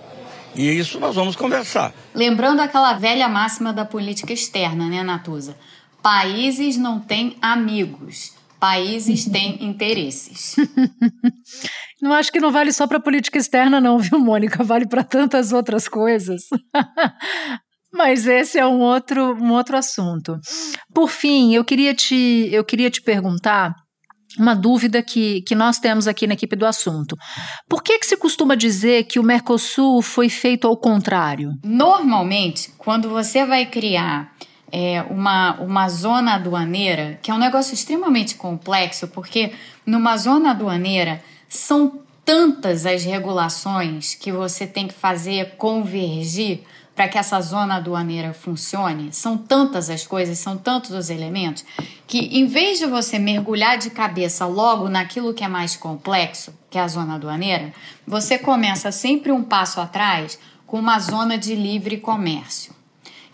E 0.54 0.68
isso 0.68 0.98
nós 0.98 1.14
vamos 1.14 1.36
conversar. 1.36 1.92
Lembrando 2.14 2.60
aquela 2.60 2.94
velha 2.94 3.28
máxima 3.28 3.72
da 3.72 3.84
política 3.84 4.32
externa, 4.32 4.88
né, 4.88 5.02
Natuza? 5.02 5.56
Países 6.02 6.76
não 6.76 6.98
têm 6.98 7.36
amigos, 7.40 8.32
países 8.58 9.26
têm 9.30 9.62
interesses. 9.64 10.56
Não 12.02 12.14
acho 12.14 12.32
que 12.32 12.40
não 12.40 12.50
vale 12.50 12.72
só 12.72 12.86
para 12.86 12.98
política 12.98 13.36
externa, 13.36 13.78
não, 13.78 13.98
viu, 13.98 14.18
Mônica? 14.18 14.64
Vale 14.64 14.88
para 14.88 15.04
tantas 15.04 15.52
outras 15.52 15.86
coisas. 15.86 16.44
Mas 17.92 18.26
esse 18.26 18.58
é 18.58 18.66
um 18.66 18.80
outro, 18.80 19.34
um 19.34 19.52
outro 19.52 19.76
assunto. 19.76 20.38
Por 20.94 21.08
fim, 21.08 21.54
eu 21.54 21.64
queria 21.64 21.94
te, 21.94 22.48
eu 22.52 22.64
queria 22.64 22.90
te 22.90 23.02
perguntar 23.02 23.74
uma 24.38 24.54
dúvida 24.54 25.02
que, 25.02 25.42
que 25.42 25.54
nós 25.54 25.78
temos 25.78 26.06
aqui 26.06 26.26
na 26.26 26.34
equipe 26.34 26.54
do 26.54 26.66
assunto. 26.66 27.16
Por 27.68 27.82
que, 27.82 27.98
que 27.98 28.06
se 28.06 28.16
costuma 28.16 28.54
dizer 28.54 29.04
que 29.04 29.18
o 29.18 29.22
Mercosul 29.22 30.00
foi 30.02 30.28
feito 30.28 30.66
ao 30.68 30.76
contrário? 30.76 31.52
Normalmente, 31.64 32.72
quando 32.78 33.08
você 33.08 33.44
vai 33.44 33.66
criar 33.66 34.32
é, 34.70 35.02
uma, 35.10 35.60
uma 35.60 35.88
zona 35.88 36.34
aduaneira, 36.34 37.18
que 37.22 37.30
é 37.30 37.34
um 37.34 37.38
negócio 37.38 37.74
extremamente 37.74 38.36
complexo, 38.36 39.08
porque 39.08 39.52
numa 39.84 40.16
zona 40.16 40.50
aduaneira 40.50 41.22
são 41.48 42.00
tantas 42.24 42.86
as 42.86 43.04
regulações 43.04 44.14
que 44.14 44.30
você 44.30 44.66
tem 44.66 44.86
que 44.86 44.94
fazer 44.94 45.56
convergir 45.56 46.60
para 47.00 47.08
que 47.08 47.16
essa 47.16 47.40
zona 47.40 47.76
aduaneira 47.76 48.34
funcione, 48.34 49.10
são 49.10 49.38
tantas 49.38 49.88
as 49.88 50.06
coisas, 50.06 50.38
são 50.38 50.58
tantos 50.58 50.90
os 50.90 51.08
elementos, 51.08 51.64
que 52.06 52.18
em 52.38 52.44
vez 52.44 52.78
de 52.78 52.84
você 52.84 53.18
mergulhar 53.18 53.78
de 53.78 53.88
cabeça 53.88 54.44
logo 54.44 54.86
naquilo 54.86 55.32
que 55.32 55.42
é 55.42 55.48
mais 55.48 55.74
complexo, 55.74 56.52
que 56.68 56.76
é 56.76 56.82
a 56.82 56.86
zona 56.86 57.14
aduaneira, 57.14 57.72
você 58.06 58.38
começa 58.38 58.92
sempre 58.92 59.32
um 59.32 59.42
passo 59.42 59.80
atrás 59.80 60.38
com 60.66 60.78
uma 60.78 60.98
zona 60.98 61.38
de 61.38 61.54
livre 61.54 61.96
comércio. 61.96 62.74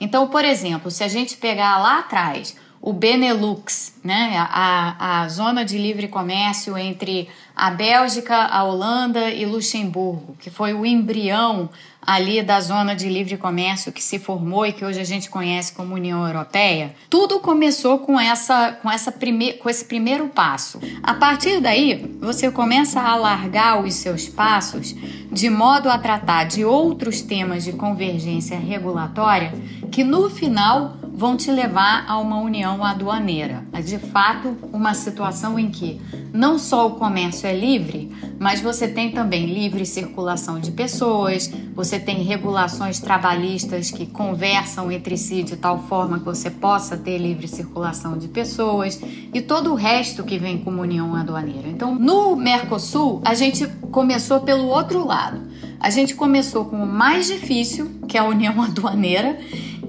Então, 0.01 0.29
por 0.29 0.45
exemplo, 0.45 0.89
se 0.89 1.03
a 1.03 1.09
gente 1.09 1.37
pegar 1.37 1.77
lá 1.79 1.99
atrás 1.99 2.57
o 2.81 2.93
Benelux, 2.93 3.97
né, 4.05 4.37
a, 4.49 5.23
a 5.23 5.29
zona 5.29 5.65
de 5.65 5.77
livre 5.77 6.07
comércio 6.07 6.79
entre 6.79 7.29
a 7.57 7.69
Bélgica, 7.69 8.37
a 8.37 8.63
Holanda 8.63 9.29
e 9.29 9.45
Luxemburgo, 9.45 10.37
que 10.39 10.51
foi 10.51 10.73
o 10.73 10.87
embrião 10.87 11.69
ali 12.07 12.43
da 12.43 12.61
zona 12.61 12.95
de 12.95 13.09
livre 13.09 13.37
comércio 13.37 13.93
que 13.93 14.03
se 14.03 14.19
formou 14.19 14.65
e 14.65 14.73
que 14.73 14.85
hoje 14.85 15.01
a 15.01 15.05
gente 15.05 15.29
conhece 15.29 15.73
como 15.73 15.95
União 15.95 16.27
Europeia, 16.27 16.95
tudo 17.11 17.41
começou 17.41 17.99
com 17.99 18.19
essa 18.19 18.73
com 18.73 18.91
essa 18.91 19.11
prime, 19.11 19.55
com 19.55 19.69
esse 19.69 19.85
primeiro 19.85 20.29
passo. 20.29 20.79
A 21.03 21.15
partir 21.15 21.61
daí, 21.61 22.17
você 22.21 22.51
começa 22.51 23.01
a 23.01 23.11
alargar 23.11 23.83
os 23.83 23.95
seus 23.95 24.29
passos 24.29 24.95
de 25.31 25.51
modo 25.51 25.91
a 25.91 25.99
tratar 25.99 26.45
de 26.45 26.65
outros 26.65 27.21
temas 27.21 27.65
de 27.65 27.73
convergência 27.73 28.59
regulatória 28.59 29.53
que 29.91 30.05
no 30.05 30.31
final 30.31 30.97
vão 31.17 31.35
te 31.35 31.51
levar 31.51 32.05
a 32.07 32.19
uma 32.19 32.39
união 32.39 32.85
aduaneira. 32.85 33.65
É 33.73 33.81
de 33.81 33.99
fato 33.99 34.55
uma 34.71 34.93
situação 34.93 35.59
em 35.59 35.71
que 35.71 35.99
não 36.31 36.59
só 36.59 36.87
o 36.87 36.97
comércio 36.97 37.47
é 37.47 37.57
livre, 37.57 38.13
mas 38.39 38.61
você 38.61 38.87
tem 38.87 39.11
também 39.11 39.47
livre 39.47 39.87
circulação 39.87 40.61
de 40.61 40.71
pessoas, 40.73 41.51
você 41.75 41.96
tem 41.99 42.23
regulações 42.23 42.99
trabalhistas 43.01 43.91
que 43.91 44.07
conversam 44.07 44.91
entre 44.91 45.17
si 45.17 45.43
de 45.43 45.57
tal 45.57 45.83
forma 45.85 46.19
que 46.19 46.25
você 46.25 46.51
possa 46.51 46.97
ter 46.97 47.19
livre 47.19 47.49
circulação 47.49 48.17
de 48.17 48.29
pessoas 48.29 49.01
e 49.33 49.41
todo 49.41 49.73
o 49.73 49.75
resto 49.75 50.25
que 50.25 50.39
vem 50.39 50.59
como 50.59 50.83
união 50.83 51.15
aduaneira. 51.15 51.69
Então, 51.69 51.95
no 51.95 52.37
Mercosul, 52.37 53.21
a 53.25 53.35
gente 53.35 53.67
começou 53.91 54.41
pelo 54.41 54.67
outro 54.67 55.07
lado. 55.07 55.43
A 55.79 55.91
gente 55.91 56.15
começou 56.15 56.65
com 56.65 56.83
o 56.83 56.87
mais 56.87 57.27
difícil, 57.27 58.01
que 58.09 58.17
é 58.17 58.21
a 58.21 58.25
união 58.25 58.61
aduaneira, 58.63 59.39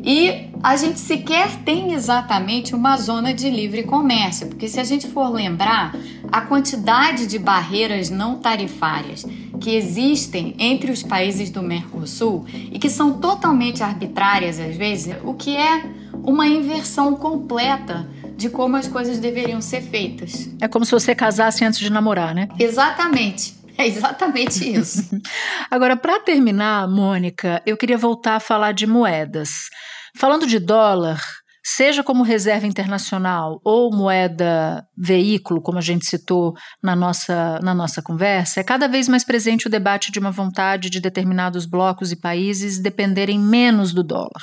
e 0.04 0.47
a 0.64 0.76
gente 0.76 1.00
sequer 1.00 1.58
tem 1.64 1.94
exatamente 1.94 2.76
uma 2.76 2.98
zona 2.98 3.34
de 3.34 3.50
livre 3.50 3.84
comércio, 3.84 4.48
porque 4.48 4.68
se 4.68 4.80
a 4.80 4.84
gente 4.84 5.08
for 5.08 5.30
lembrar, 5.30 5.96
a 6.32 6.42
quantidade 6.42 7.28
de 7.28 7.40
barreiras 7.40 8.10
não 8.10 8.38
tarifárias 8.38 9.26
que 9.60 9.76
existem 9.76 10.56
entre 10.60 10.92
os 10.92 11.04
países 11.04 11.50
do 11.50 11.64
Mercosul 11.64 12.46
e 12.72 12.78
que 12.78 12.90
são 12.90 13.14
totalmente 13.14 13.84
arbitrárias 13.84 14.60
às 14.60 14.76
vezes, 14.76 15.16
o 15.24 15.34
que 15.34 15.56
é 15.56 15.84
uma 16.24 16.48
inversão 16.48 17.16
completa 17.16 18.08
de 18.36 18.50
como 18.50 18.76
as 18.76 18.88
coisas 18.88 19.18
deveriam 19.18 19.60
ser 19.62 19.82
feitas. 19.82 20.50
É 20.62 20.68
como 20.68 20.86
se 20.86 20.92
você 20.92 21.16
casasse 21.16 21.66
antes 21.66 21.80
de 21.80 21.90
namorar, 21.90 22.36
né? 22.36 22.48
Exatamente. 22.60 23.58
É 23.78 23.88
exatamente 23.88 24.72
isso. 24.74 25.08
Agora, 25.70 25.96
para 25.96 26.20
terminar, 26.20 26.88
Mônica, 26.88 27.62
eu 27.66 27.78
queria 27.78 27.98
voltar 27.98 28.36
a 28.36 28.40
falar 28.40 28.72
de 28.72 28.88
moedas. 28.88 29.70
Falando 30.18 30.48
de 30.48 30.58
dólar, 30.58 31.22
seja 31.64 32.04
como 32.04 32.24
reserva 32.24 32.66
internacional 32.66 33.62
ou 33.64 33.96
moeda 33.96 34.84
veículo, 34.98 35.62
como 35.62 35.78
a 35.78 35.82
gente 35.82 36.08
citou 36.08 36.56
na 36.82 36.96
nossa, 36.96 37.60
na 37.62 37.76
nossa 37.76 38.02
conversa, 38.02 38.60
é 38.60 38.64
cada 38.64 38.88
vez 38.88 39.08
mais 39.08 39.24
presente 39.24 39.68
o 39.68 39.70
debate 39.70 40.12
de 40.12 40.18
uma 40.18 40.32
vontade 40.32 40.90
de 40.90 41.00
determinados 41.00 41.68
blocos 41.68 42.12
e 42.12 42.16
países 42.16 42.82
dependerem 42.82 43.38
menos 43.38 43.94
do 43.94 44.04
dólar. 44.04 44.42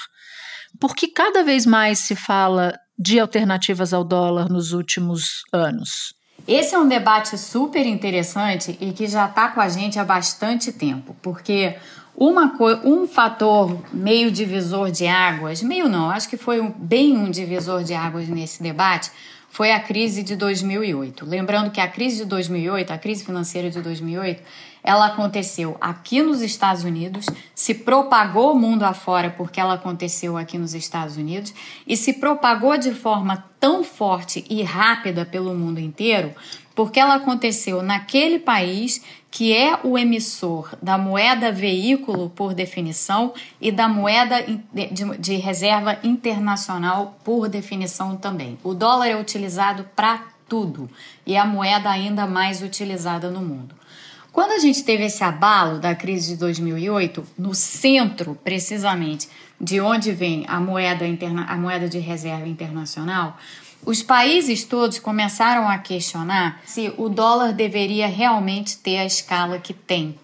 Porque 0.80 1.08
cada 1.08 1.42
vez 1.42 1.66
mais 1.66 2.06
se 2.06 2.14
fala 2.14 2.72
de 2.96 3.18
alternativas 3.18 3.92
ao 3.92 4.04
dólar 4.04 4.48
nos 4.48 4.70
últimos 4.72 5.42
anos. 5.52 6.14
Esse 6.46 6.76
é 6.76 6.78
um 6.78 6.86
debate 6.86 7.36
super 7.36 7.84
interessante 7.84 8.78
e 8.80 8.92
que 8.92 9.08
já 9.08 9.26
está 9.26 9.48
com 9.48 9.60
a 9.60 9.68
gente 9.68 9.98
há 9.98 10.04
bastante 10.04 10.72
tempo, 10.72 11.16
porque 11.20 11.76
uma 12.16 12.54
um 12.84 13.06
fator 13.06 13.76
meio 13.92 14.30
divisor 14.30 14.90
de 14.90 15.06
águas, 15.06 15.62
meio 15.62 15.88
não, 15.88 16.10
acho 16.10 16.28
que 16.28 16.36
foi 16.36 16.60
um, 16.60 16.70
bem 16.70 17.16
um 17.16 17.30
divisor 17.30 17.82
de 17.82 17.94
águas 17.94 18.28
nesse 18.28 18.62
debate, 18.62 19.10
foi 19.54 19.70
a 19.70 19.78
crise 19.78 20.24
de 20.24 20.34
2008. 20.34 21.24
Lembrando 21.24 21.70
que 21.70 21.80
a 21.80 21.86
crise 21.86 22.18
de 22.18 22.24
2008, 22.24 22.92
a 22.92 22.98
crise 22.98 23.24
financeira 23.24 23.70
de 23.70 23.80
2008, 23.80 24.42
ela 24.82 25.06
aconteceu 25.06 25.76
aqui 25.80 26.20
nos 26.22 26.42
Estados 26.42 26.82
Unidos, 26.82 27.26
se 27.54 27.72
propagou 27.72 28.52
o 28.52 28.58
mundo 28.58 28.82
afora 28.82 29.30
porque 29.30 29.60
ela 29.60 29.74
aconteceu 29.74 30.36
aqui 30.36 30.58
nos 30.58 30.74
Estados 30.74 31.16
Unidos 31.16 31.54
e 31.86 31.96
se 31.96 32.14
propagou 32.14 32.76
de 32.76 32.92
forma 32.92 33.44
tão 33.60 33.84
forte 33.84 34.44
e 34.50 34.62
rápida 34.62 35.24
pelo 35.24 35.54
mundo 35.54 35.78
inteiro 35.78 36.34
porque 36.74 36.98
ela 36.98 37.14
aconteceu 37.14 37.82
naquele 37.82 38.38
país 38.38 39.02
que 39.30 39.52
é 39.52 39.78
o 39.82 39.98
emissor 39.98 40.76
da 40.80 40.96
moeda 40.96 41.50
veículo 41.50 42.30
por 42.30 42.54
definição 42.54 43.34
e 43.60 43.72
da 43.72 43.88
moeda 43.88 44.44
de, 45.18 45.34
reserva 45.36 45.98
internacional 46.04 47.18
por 47.24 47.48
definição 47.48 48.16
também. 48.16 48.56
O 48.62 48.74
dólar 48.74 49.08
é 49.08 49.20
utilizado 49.20 49.86
para 49.96 50.22
tudo 50.48 50.88
e 51.26 51.34
é 51.34 51.38
a 51.38 51.44
moeda 51.44 51.90
ainda 51.90 52.28
mais 52.28 52.62
utilizada 52.62 53.28
no 53.28 53.40
mundo. 53.40 53.74
Quando 54.32 54.52
a 54.52 54.58
gente 54.58 54.82
teve 54.82 55.04
esse 55.04 55.22
abalo 55.22 55.78
da 55.78 55.94
crise 55.94 56.32
de 56.32 56.36
2008, 56.38 57.24
no 57.38 57.54
centro, 57.54 58.38
precisamente, 58.42 59.28
de 59.60 59.80
onde 59.80 60.12
vem 60.12 60.44
a 60.48 60.60
moeda, 60.60 61.06
interna, 61.06 61.44
a 61.48 61.56
moeda 61.56 61.88
de 61.88 61.98
reserva 61.98 62.48
internacional, 62.48 63.38
os 63.84 64.02
países 64.02 64.64
todos 64.64 64.98
começaram 64.98 65.68
a 65.68 65.78
questionar 65.78 66.60
se 66.64 66.92
o 66.96 67.08
dólar 67.08 67.52
deveria 67.52 68.06
realmente 68.06 68.78
ter 68.78 68.98
a 68.98 69.04
escala 69.04 69.58
que 69.58 69.74
tem, 69.74 70.18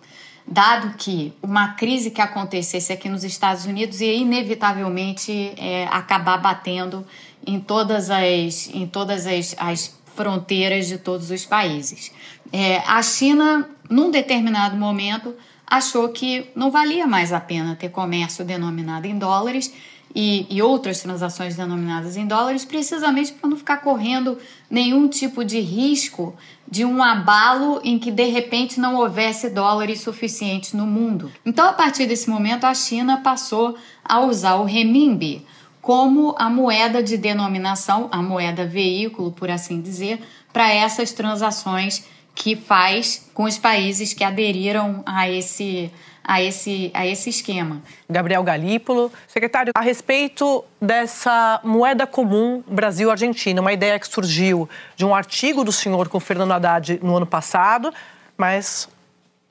dado 0.46 0.96
que 0.96 1.32
uma 1.42 1.74
crise 1.74 2.10
que 2.10 2.20
acontecesse 2.20 2.92
aqui 2.92 3.08
nos 3.08 3.24
Estados 3.24 3.66
Unidos 3.66 4.00
ia 4.00 4.14
inevitavelmente 4.14 5.52
é, 5.56 5.86
acabar 5.90 6.38
batendo 6.38 7.06
em 7.46 7.60
todas 7.60 8.10
as, 8.10 8.68
em 8.72 8.86
todas 8.86 9.26
as, 9.26 9.54
as 9.58 10.00
fronteiras 10.16 10.88
de 10.88 10.98
todos 10.98 11.30
os 11.30 11.46
países. 11.46 12.12
É, 12.52 12.78
a 12.86 13.02
China, 13.02 13.68
num 13.88 14.10
determinado 14.10 14.76
momento, 14.76 15.34
achou 15.66 16.08
que 16.08 16.50
não 16.54 16.70
valia 16.70 17.06
mais 17.06 17.32
a 17.32 17.40
pena 17.40 17.76
ter 17.76 17.90
comércio 17.90 18.44
denominado 18.44 19.06
em 19.06 19.16
dólares 19.16 19.72
e, 20.14 20.46
e 20.50 20.60
outras 20.60 21.00
transações 21.00 21.56
denominadas 21.56 22.16
em 22.16 22.26
dólares, 22.26 22.64
precisamente 22.64 23.32
para 23.32 23.48
não 23.48 23.56
ficar 23.56 23.78
correndo 23.78 24.38
nenhum 24.68 25.08
tipo 25.08 25.44
de 25.44 25.60
risco 25.60 26.34
de 26.68 26.84
um 26.84 27.02
abalo 27.02 27.80
em 27.84 27.98
que 27.98 28.10
de 28.10 28.26
repente 28.26 28.78
não 28.80 28.96
houvesse 28.96 29.50
dólares 29.50 30.00
suficientes 30.00 30.72
no 30.72 30.86
mundo. 30.86 31.30
Então, 31.44 31.68
a 31.68 31.72
partir 31.72 32.06
desse 32.06 32.28
momento, 32.28 32.64
a 32.64 32.74
China 32.74 33.18
passou 33.18 33.76
a 34.04 34.20
usar 34.20 34.54
o 34.54 34.64
renminbi 34.64 35.44
como 35.80 36.34
a 36.38 36.50
moeda 36.50 37.02
de 37.02 37.16
denominação, 37.16 38.08
a 38.12 38.22
moeda 38.22 38.66
veículo, 38.66 39.32
por 39.32 39.50
assim 39.50 39.80
dizer, 39.80 40.20
para 40.52 40.72
essas 40.72 41.12
transações 41.12 42.04
que 42.34 42.54
faz 42.54 43.28
com 43.34 43.44
os 43.44 43.58
países 43.58 44.12
que 44.12 44.22
aderiram 44.22 45.02
a 45.06 45.28
esse 45.28 45.90
a 46.24 46.42
esse, 46.42 46.90
a 46.94 47.06
esse 47.06 47.30
esquema. 47.30 47.82
Gabriel 48.08 48.42
Galípolo. 48.42 49.12
Secretário, 49.26 49.72
a 49.74 49.80
respeito 49.80 50.64
dessa 50.80 51.60
moeda 51.64 52.06
comum 52.06 52.62
Brasil-Argentina, 52.66 53.60
uma 53.60 53.72
ideia 53.72 53.98
que 53.98 54.08
surgiu 54.08 54.68
de 54.96 55.04
um 55.04 55.14
artigo 55.14 55.64
do 55.64 55.72
senhor 55.72 56.08
com 56.08 56.20
Fernando 56.20 56.52
Haddad 56.52 57.00
no 57.02 57.16
ano 57.16 57.26
passado, 57.26 57.92
mas 58.36 58.88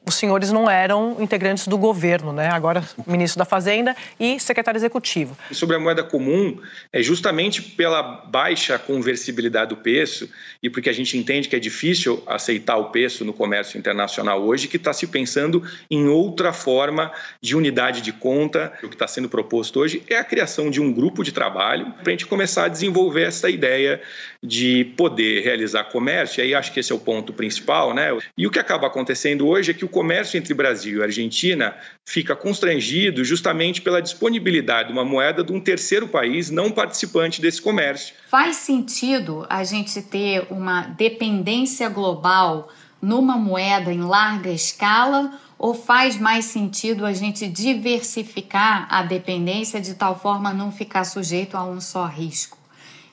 os 0.09 0.15
senhores 0.15 0.51
não 0.51 0.69
eram 0.69 1.15
integrantes 1.19 1.67
do 1.67 1.77
governo, 1.77 2.33
né? 2.33 2.49
Agora 2.49 2.83
ministro 3.05 3.37
da 3.37 3.45
Fazenda 3.45 3.95
e 4.19 4.39
secretário 4.39 4.77
executivo. 4.77 5.37
Sobre 5.51 5.75
a 5.75 5.79
moeda 5.79 6.03
comum, 6.03 6.57
é 6.91 7.01
justamente 7.01 7.61
pela 7.61 8.01
baixa 8.01 8.77
conversibilidade 8.79 9.69
do 9.69 9.77
peso 9.77 10.27
e 10.63 10.69
porque 10.69 10.89
a 10.89 10.93
gente 10.93 11.15
entende 11.15 11.47
que 11.47 11.55
é 11.55 11.59
difícil 11.59 12.23
aceitar 12.25 12.77
o 12.77 12.85
peso 12.85 13.23
no 13.23 13.31
comércio 13.31 13.77
internacional 13.77 14.41
hoje, 14.41 14.67
que 14.67 14.77
está 14.77 14.91
se 14.91 15.05
pensando 15.05 15.63
em 15.89 16.07
outra 16.07 16.51
forma 16.51 17.11
de 17.39 17.55
unidade 17.55 18.01
de 18.01 18.11
conta. 18.11 18.73
O 18.83 18.89
que 18.89 18.95
está 18.95 19.07
sendo 19.07 19.29
proposto 19.29 19.79
hoje 19.79 20.01
é 20.09 20.17
a 20.17 20.23
criação 20.23 20.71
de 20.71 20.81
um 20.81 20.91
grupo 20.91 21.23
de 21.23 21.31
trabalho 21.31 21.93
para 22.01 22.07
a 22.07 22.11
gente 22.11 22.25
começar 22.25 22.65
a 22.65 22.67
desenvolver 22.67 23.27
essa 23.27 23.47
ideia 23.47 24.01
de 24.41 24.85
poder 24.97 25.43
realizar 25.43 25.83
comércio. 25.83 26.41
E 26.41 26.45
aí 26.45 26.55
acho 26.55 26.73
que 26.73 26.79
esse 26.79 26.91
é 26.91 26.95
o 26.95 26.99
ponto 26.99 27.31
principal, 27.31 27.93
né? 27.93 28.09
E 28.35 28.47
o 28.47 28.49
que 28.49 28.57
acaba 28.57 28.87
acontecendo 28.87 29.47
hoje 29.47 29.71
é 29.71 29.73
que 29.73 29.85
o 29.85 29.89
comércio 29.99 30.37
entre 30.37 30.53
Brasil 30.53 30.99
e 30.99 31.03
Argentina 31.03 31.75
fica 32.05 32.33
constrangido 32.33 33.21
justamente 33.25 33.81
pela 33.81 34.01
disponibilidade 34.01 34.87
de 34.87 34.93
uma 34.93 35.03
moeda 35.03 35.43
de 35.43 35.51
um 35.51 35.59
terceiro 35.59 36.07
país 36.07 36.49
não 36.49 36.71
participante 36.71 37.41
desse 37.41 37.61
comércio. 37.61 38.15
Faz 38.29 38.55
sentido 38.55 39.45
a 39.49 39.61
gente 39.65 40.01
ter 40.01 40.47
uma 40.49 40.83
dependência 40.83 41.89
global 41.89 42.69
numa 43.01 43.35
moeda 43.35 43.91
em 43.91 43.99
larga 43.99 44.49
escala 44.49 45.37
ou 45.57 45.73
faz 45.73 46.17
mais 46.17 46.45
sentido 46.45 47.05
a 47.05 47.11
gente 47.11 47.45
diversificar 47.45 48.87
a 48.89 49.03
dependência 49.03 49.81
de 49.81 49.95
tal 49.95 50.17
forma 50.17 50.53
não 50.53 50.71
ficar 50.71 51.03
sujeito 51.03 51.57
a 51.57 51.65
um 51.65 51.81
só 51.81 52.05
risco? 52.05 52.57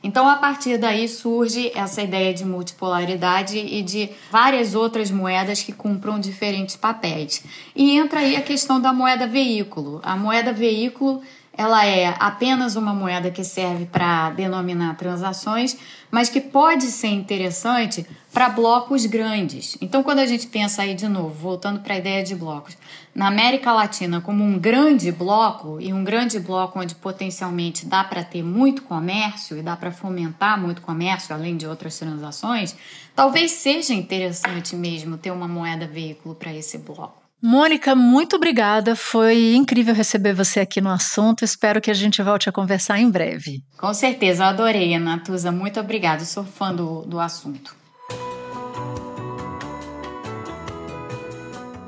Então, 0.07 0.29
a 0.29 0.37
partir 0.37 0.79
daí 0.79 1.09
surge 1.09 1.73
essa 1.75 2.01
ideia 2.01 2.33
de 2.33 2.45
multipolaridade 2.45 3.59
e 3.59 3.83
de 3.83 4.09
várias 4.31 4.73
outras 4.73 5.11
moedas 5.11 5.65
que 5.65 5.73
cumpram 5.73 6.21
diferentes 6.21 6.77
papéis. 6.77 7.43
E 7.75 7.99
entra 7.99 8.21
aí 8.21 8.37
a 8.37 8.41
questão 8.41 8.81
da 8.81 8.93
moeda 8.93 9.27
veículo. 9.27 10.01
A 10.05 10.17
moeda 10.17 10.53
veículo 10.53 11.23
ela 11.57 11.87
é 11.87 12.15
apenas 12.19 12.77
uma 12.77 12.93
moeda 12.93 13.31
que 13.31 13.43
serve 13.43 13.87
para 13.87 14.31
denominar 14.31 14.97
transações, 14.97 15.77
mas 16.11 16.29
que 16.29 16.41
pode 16.41 16.85
ser 16.85 17.09
interessante 17.09 18.07
para 18.33 18.49
blocos 18.51 19.07
grandes. 19.07 19.77
Então, 19.81 20.03
quando 20.03 20.19
a 20.19 20.27
gente 20.27 20.47
pensa 20.47 20.83
aí 20.83 20.95
de 20.95 21.09
novo, 21.09 21.31
voltando 21.31 21.81
para 21.81 21.95
a 21.95 21.99
ideia 21.99 22.23
de 22.23 22.35
blocos, 22.35 22.77
na 23.15 23.29
América 23.29 23.73
Latina 23.73 24.21
como 24.21 24.45
um 24.45 24.59
grande 24.59 25.11
bloco 25.11 25.81
e 25.81 25.93
um 25.93 26.05
grande 26.05 26.39
bloco 26.39 26.79
onde 26.79 26.95
potencialmente 26.95 27.87
dá 27.87 28.05
para 28.05 28.23
ter 28.23 28.43
muito 28.43 28.83
comércio 28.83 29.57
e 29.57 29.63
dá 29.63 29.75
para 29.75 29.91
fomentar 29.91 30.61
muito 30.61 30.83
comércio, 30.83 31.35
além 31.35 31.57
de 31.57 31.67
outras 31.67 31.99
transações, 31.99 32.77
talvez 33.15 33.53
seja 33.53 33.95
interessante 33.95 34.77
mesmo 34.77 35.17
ter 35.17 35.31
uma 35.31 35.49
moeda 35.49 35.87
veículo 35.87 36.35
para 36.35 36.53
esse 36.53 36.77
bloco. 36.77 37.26
Mônica, 37.47 37.95
muito 37.95 38.35
obrigada. 38.35 38.97
Foi 38.97 39.55
incrível 39.55 39.95
receber 39.95 40.35
você 40.35 40.59
aqui 40.59 40.81
no 40.81 40.91
assunto. 40.91 41.45
Espero 41.45 41.81
que 41.81 41.93
a 41.93 41.95
gente 41.95 42.21
volte 42.21 42.49
a 42.49 42.53
conversar 42.53 42.99
em 42.99 43.09
breve. 43.09 43.63
Com 43.79 43.95
certeza, 43.95 44.43
eu 44.43 44.49
adorei, 44.49 44.99
Natuza. 44.99 45.53
Muito 45.53 45.79
obrigada. 45.79 46.25
Sou 46.25 46.43
fã 46.43 46.75
do, 46.75 47.03
do 47.03 47.21
assunto. 47.21 47.73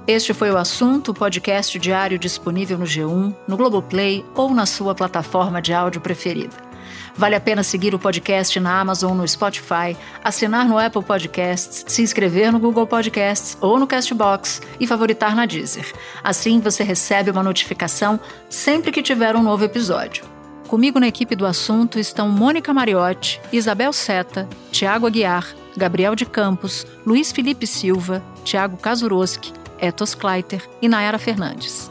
Este 0.07 0.33
foi 0.33 0.53
o 0.53 0.57
assunto, 0.57 1.13
podcast 1.13 1.77
diário 1.77 2.21
disponível 2.21 2.79
no 2.79 2.85
G1, 2.85 3.35
no 3.49 3.57
Globoplay 3.57 4.25
ou 4.37 4.55
na 4.55 4.65
sua 4.65 4.95
plataforma 4.95 5.61
de 5.61 5.75
áudio 5.75 6.01
preferida. 6.01 6.68
Vale 7.17 7.35
a 7.35 7.41
pena 7.41 7.63
seguir 7.63 7.95
o 7.95 7.99
podcast 7.99 8.59
na 8.61 8.81
Amazon, 8.81 9.17
no 9.17 9.27
Spotify, 9.27 9.97
assinar 10.23 10.67
no 10.69 10.79
Apple 10.79 11.03
Podcasts, 11.03 11.85
se 11.87 12.03
inscrever 12.03 12.53
no 12.53 12.59
Google 12.59 12.87
Podcasts 12.87 13.57
ou 13.61 13.79
no 13.79 13.87
Castbox 13.87 14.63
e 14.79 14.87
favoritar 14.87 15.35
na 15.35 15.47
Deezer. 15.47 15.93
Assim 16.23 16.61
você 16.61 16.83
recebe 16.83 17.31
uma 17.31 17.43
notificação 17.43 18.21
sempre 18.49 18.93
que 18.93 19.03
tiver 19.03 19.37
um 19.37 19.43
novo 19.43 19.65
episódio. 19.65 20.25
Comigo 20.69 21.01
na 21.01 21.09
equipe 21.09 21.35
do 21.35 21.47
assunto 21.47 21.99
estão 21.99 22.29
Mônica 22.29 22.75
Mariotti, 22.75 23.41
Isabel 23.51 23.93
Seta, 23.93 24.47
Tiago 24.71 25.07
Aguiar, 25.07 25.47
Gabriel 25.77 26.15
de 26.15 26.27
Campos, 26.27 26.87
Luiz 27.07 27.33
Felipe 27.33 27.67
Silva, 27.67 28.23
Tiago 28.45 28.77
Kazuroski, 28.77 29.53
Etos 29.81 30.15
Kleiter 30.15 30.69
e 30.83 30.89
Nayara 30.89 31.19
Fernandes. 31.19 31.91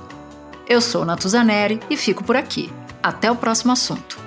Eu 0.70 0.82
sou 0.82 1.06
Natuzaneri 1.06 1.80
e 1.90 1.96
fico 1.96 2.24
por 2.24 2.36
aqui. 2.36 2.72
Até 3.02 3.32
o 3.32 3.36
próximo 3.36 3.72
assunto. 3.72 4.27